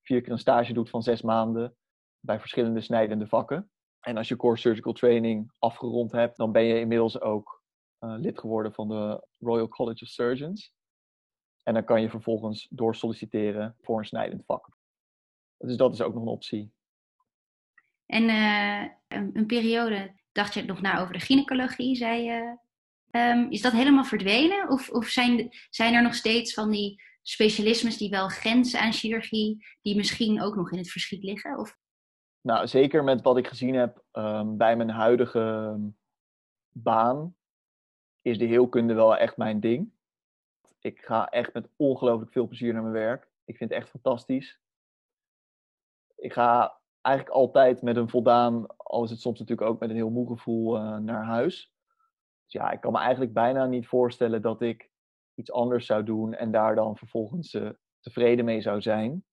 vier 0.02 0.22
keer 0.22 0.32
een 0.32 0.38
stage 0.38 0.74
doet 0.74 0.90
van 0.90 1.04
zes 1.04 1.22
maanden 1.22 1.76
bij 2.28 2.40
verschillende 2.40 2.82
snijdende 2.82 3.28
vakken. 3.28 3.70
En 4.00 4.18
als 4.18 4.28
je 4.28 4.36
Core 4.36 4.58
Surgical 4.58 4.94
Training 4.94 5.52
afgerond 5.60 6.12
hebt, 6.12 6.38
dan 6.38 6.52
ben 6.52 6.64
je 6.64 6.80
inmiddels 6.80 7.22
ook 7.22 7.64
uh, 8.00 8.16
lid 8.18 8.40
geworden 8.40 8.74
van 8.74 8.88
de 8.88 9.28
Royal 9.40 9.68
College 9.68 10.04
of 10.04 10.10
Surgeons. 10.10 10.74
En 11.64 11.74
dan 11.74 11.84
kan 11.84 12.02
je 12.02 12.10
vervolgens 12.10 12.68
doorsolliciteren 12.70 13.76
voor 13.82 14.00
een 14.00 14.06
snijdend 14.06 14.46
vak. 14.46 14.70
Dus 15.58 15.78
dat 15.78 15.94
is 15.94 16.02
ook 16.02 16.14
nog 16.14 16.24
een 16.24 16.30
optie. 16.30 16.72
En 18.06 18.24
uh, 18.24 18.84
een, 19.08 19.46
periode 19.46 20.16
dacht 20.32 20.54
je 20.54 20.64
nog 20.64 20.82
na 20.82 21.00
over 21.00 21.14
de 21.14 21.20
gynaecologie, 21.20 21.96
zei 21.96 22.24
je. 22.24 22.58
Um, 23.12 23.52
is 23.52 23.62
dat 23.62 23.72
helemaal 23.72 24.04
verdwenen? 24.04 24.70
Of, 24.70 24.90
of 24.90 25.08
zijn, 25.08 25.50
zijn 25.70 25.94
er 25.94 26.04
nog 26.04 26.16
steeds 26.16 26.54
van 26.54 26.72
die 26.72 27.04
specialismes 27.22 27.98
die 27.98 28.10
wel 28.10 28.28
grenzen 28.28 28.80
aan 28.80 28.94
chirurgie, 28.94 29.66
die 29.82 29.96
misschien 29.96 30.42
ook 30.42 30.56
nog 30.56 30.72
in 30.72 30.78
het 30.78 30.92
verschiet 30.92 31.24
liggen? 31.24 31.58
Of? 31.60 31.78
Nou, 32.48 32.68
zeker 32.68 33.04
met 33.04 33.22
wat 33.22 33.38
ik 33.38 33.48
gezien 33.48 33.76
heb 33.76 34.04
um, 34.12 34.58
bij 34.58 34.76
mijn 34.76 34.90
huidige 34.90 35.40
ehm, 35.40 35.82
baan, 36.70 37.36
is 38.22 38.38
de 38.38 38.46
heelkunde 38.46 38.94
wel 38.94 39.18
echt 39.18 39.38
mijn 39.38 39.60
ding. 39.60 39.92
Ik 40.80 41.02
ga 41.02 41.30
echt 41.30 41.54
met 41.54 41.70
ongelooflijk 41.76 42.32
veel 42.32 42.48
plezier 42.48 42.74
naar 42.74 42.82
mijn 42.82 42.94
werk. 42.94 43.30
Ik 43.46 43.58
vind 43.58 43.70
het 43.70 43.80
echt 43.80 43.90
fantastisch. 43.90 44.60
Ik 46.16 46.34
ga 46.34 46.80
eigenlijk 47.02 47.36
altijd 47.36 47.82
met 47.82 47.96
een 47.96 48.10
voldaan, 48.10 48.78
al 48.78 49.04
is 49.04 49.10
het 49.10 49.22
soms 49.22 49.40
natuurlijk 49.40 49.70
ook 49.70 49.80
met 49.80 49.90
een 49.90 49.96
heel 49.96 50.10
moe 50.10 50.28
gevoel, 50.28 50.76
uh, 50.76 50.98
naar 50.98 51.24
huis. 51.24 51.74
Dus 52.44 52.54
ja, 52.54 52.72
ik 52.72 52.82
kan 52.82 52.92
me 52.92 53.00
eigenlijk 53.00 53.34
bijna 53.34 53.66
niet 53.66 53.88
voorstellen 53.88 54.42
dat 54.42 54.62
ik 54.62 54.92
iets 55.34 55.52
anders 55.52 55.86
zou 55.86 56.04
doen 56.04 56.34
en 56.34 56.52
daar 56.52 56.76
dan 56.76 56.98
vervolgens 56.98 57.54
uh, 57.54 57.70
tevreden 58.00 58.46
mee 58.46 58.62
zou 58.62 58.82
zijn. 58.82 59.26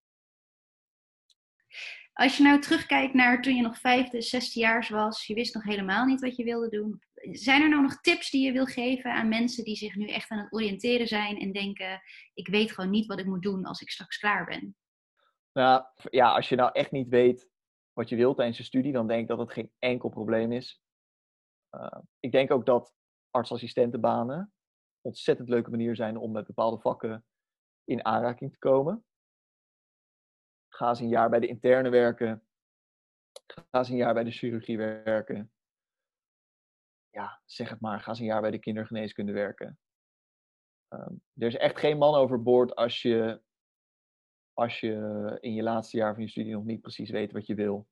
Als 2.14 2.36
je 2.36 2.42
nou 2.42 2.60
terugkijkt 2.60 3.14
naar 3.14 3.42
toen 3.42 3.54
je 3.54 3.62
nog 3.62 3.78
vijfde, 3.78 4.22
zesde 4.22 4.60
jaar 4.60 4.88
was, 4.90 5.26
je 5.26 5.34
wist 5.34 5.54
nog 5.54 5.64
helemaal 5.64 6.04
niet 6.04 6.20
wat 6.20 6.36
je 6.36 6.44
wilde 6.44 6.68
doen. 6.68 7.02
Zijn 7.14 7.62
er 7.62 7.68
nou 7.68 7.82
nog 7.82 8.00
tips 8.00 8.30
die 8.30 8.46
je 8.46 8.52
wil 8.52 8.66
geven 8.66 9.12
aan 9.12 9.28
mensen 9.28 9.64
die 9.64 9.76
zich 9.76 9.94
nu 9.94 10.08
echt 10.08 10.30
aan 10.30 10.38
het 10.38 10.52
oriënteren 10.52 11.06
zijn 11.06 11.38
en 11.38 11.52
denken: 11.52 12.00
ik 12.34 12.48
weet 12.48 12.72
gewoon 12.72 12.90
niet 12.90 13.06
wat 13.06 13.18
ik 13.18 13.26
moet 13.26 13.42
doen 13.42 13.64
als 13.64 13.80
ik 13.80 13.90
straks 13.90 14.18
klaar 14.18 14.44
ben? 14.44 14.76
Nou 15.52 15.84
ja, 16.10 16.34
als 16.34 16.48
je 16.48 16.56
nou 16.56 16.70
echt 16.72 16.90
niet 16.90 17.08
weet 17.08 17.50
wat 17.92 18.08
je 18.08 18.16
wilt 18.16 18.36
tijdens 18.36 18.58
je 18.58 18.64
studie, 18.64 18.92
dan 18.92 19.06
denk 19.06 19.20
ik 19.22 19.28
dat 19.28 19.38
het 19.38 19.52
geen 19.52 19.72
enkel 19.78 20.08
probleem 20.08 20.52
is. 20.52 20.82
Uh, 21.70 21.98
ik 22.20 22.32
denk 22.32 22.50
ook 22.50 22.66
dat 22.66 22.94
artsassistentenbanen 23.30 24.52
ontzettend 25.00 25.48
leuke 25.48 25.70
manier 25.70 25.96
zijn 25.96 26.16
om 26.16 26.32
met 26.32 26.46
bepaalde 26.46 26.80
vakken 26.80 27.24
in 27.84 28.04
aanraking 28.04 28.52
te 28.52 28.58
komen. 28.58 29.04
Ga 30.74 30.88
eens 30.88 31.00
een 31.00 31.08
jaar 31.08 31.30
bij 31.30 31.40
de 31.40 31.46
interne 31.46 31.88
werken. 31.88 32.42
Ga 33.46 33.64
eens 33.70 33.88
een 33.88 33.96
jaar 33.96 34.14
bij 34.14 34.24
de 34.24 34.30
chirurgie 34.30 34.78
werken. 34.78 35.52
Ja, 37.10 37.40
zeg 37.44 37.68
het 37.68 37.80
maar. 37.80 38.00
Ga 38.00 38.08
eens 38.08 38.18
een 38.18 38.24
jaar 38.24 38.40
bij 38.40 38.50
de 38.50 38.58
kindergeneeskunde 38.58 39.32
werken. 39.32 39.78
Um, 40.88 41.22
er 41.34 41.46
is 41.46 41.56
echt 41.56 41.78
geen 41.78 41.98
man 41.98 42.14
overboord 42.14 42.74
als 42.74 43.02
je, 43.02 43.40
als 44.52 44.80
je 44.80 45.36
in 45.40 45.54
je 45.54 45.62
laatste 45.62 45.96
jaar 45.96 46.14
van 46.14 46.22
je 46.22 46.28
studie 46.28 46.52
nog 46.52 46.64
niet 46.64 46.80
precies 46.80 47.10
weet 47.10 47.32
wat 47.32 47.46
je 47.46 47.54
wil 47.54 47.88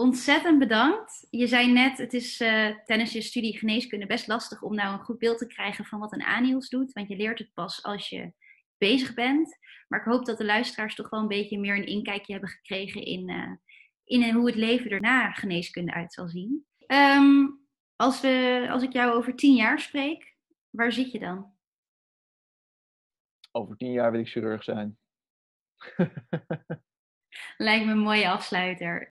ontzettend 0.00 0.58
bedankt. 0.58 1.26
Je 1.30 1.46
zei 1.46 1.72
net, 1.72 1.98
het 1.98 2.14
is 2.14 2.40
uh, 2.40 2.76
tijdens 2.84 3.12
je 3.12 3.20
studie 3.20 3.58
geneeskunde 3.58 4.06
best 4.06 4.26
lastig 4.26 4.62
om 4.62 4.74
nou 4.74 4.92
een 4.92 5.04
goed 5.04 5.18
beeld 5.18 5.38
te 5.38 5.46
krijgen 5.46 5.84
van 5.84 5.98
wat 5.98 6.12
een 6.12 6.22
aniels 6.22 6.68
doet. 6.68 6.92
Want 6.92 7.08
je 7.08 7.16
leert 7.16 7.38
het 7.38 7.54
pas 7.54 7.82
als 7.82 8.08
je 8.08 8.32
bezig 8.78 9.14
bent. 9.14 9.58
Maar 9.88 9.98
ik 9.98 10.06
hoop 10.06 10.24
dat 10.24 10.38
de 10.38 10.44
luisteraars 10.44 10.94
toch 10.94 11.10
wel 11.10 11.20
een 11.20 11.28
beetje 11.28 11.58
meer 11.58 11.76
een 11.76 11.86
inkijkje 11.86 12.32
hebben 12.32 12.50
gekregen 12.50 13.02
in, 13.02 13.28
uh, 13.28 13.52
in 14.04 14.34
hoe 14.34 14.46
het 14.46 14.54
leven 14.54 14.90
er 14.90 15.00
na 15.00 15.32
geneeskunde 15.32 15.92
uit 15.92 16.12
zal 16.12 16.28
zien. 16.28 16.66
Um, 16.86 17.60
als, 17.96 18.20
we, 18.20 18.66
als 18.70 18.82
ik 18.82 18.92
jou 18.92 19.12
over 19.12 19.34
tien 19.34 19.54
jaar 19.54 19.80
spreek, 19.80 20.36
waar 20.70 20.92
zit 20.92 21.12
je 21.12 21.18
dan? 21.18 21.52
Over 23.50 23.76
tien 23.76 23.92
jaar 23.92 24.10
wil 24.10 24.20
ik 24.20 24.28
chirurg 24.28 24.64
zijn. 24.64 24.98
Lijkt 27.56 27.84
me 27.84 27.90
een 27.90 27.98
mooie 27.98 28.28
afsluiter. 28.28 29.14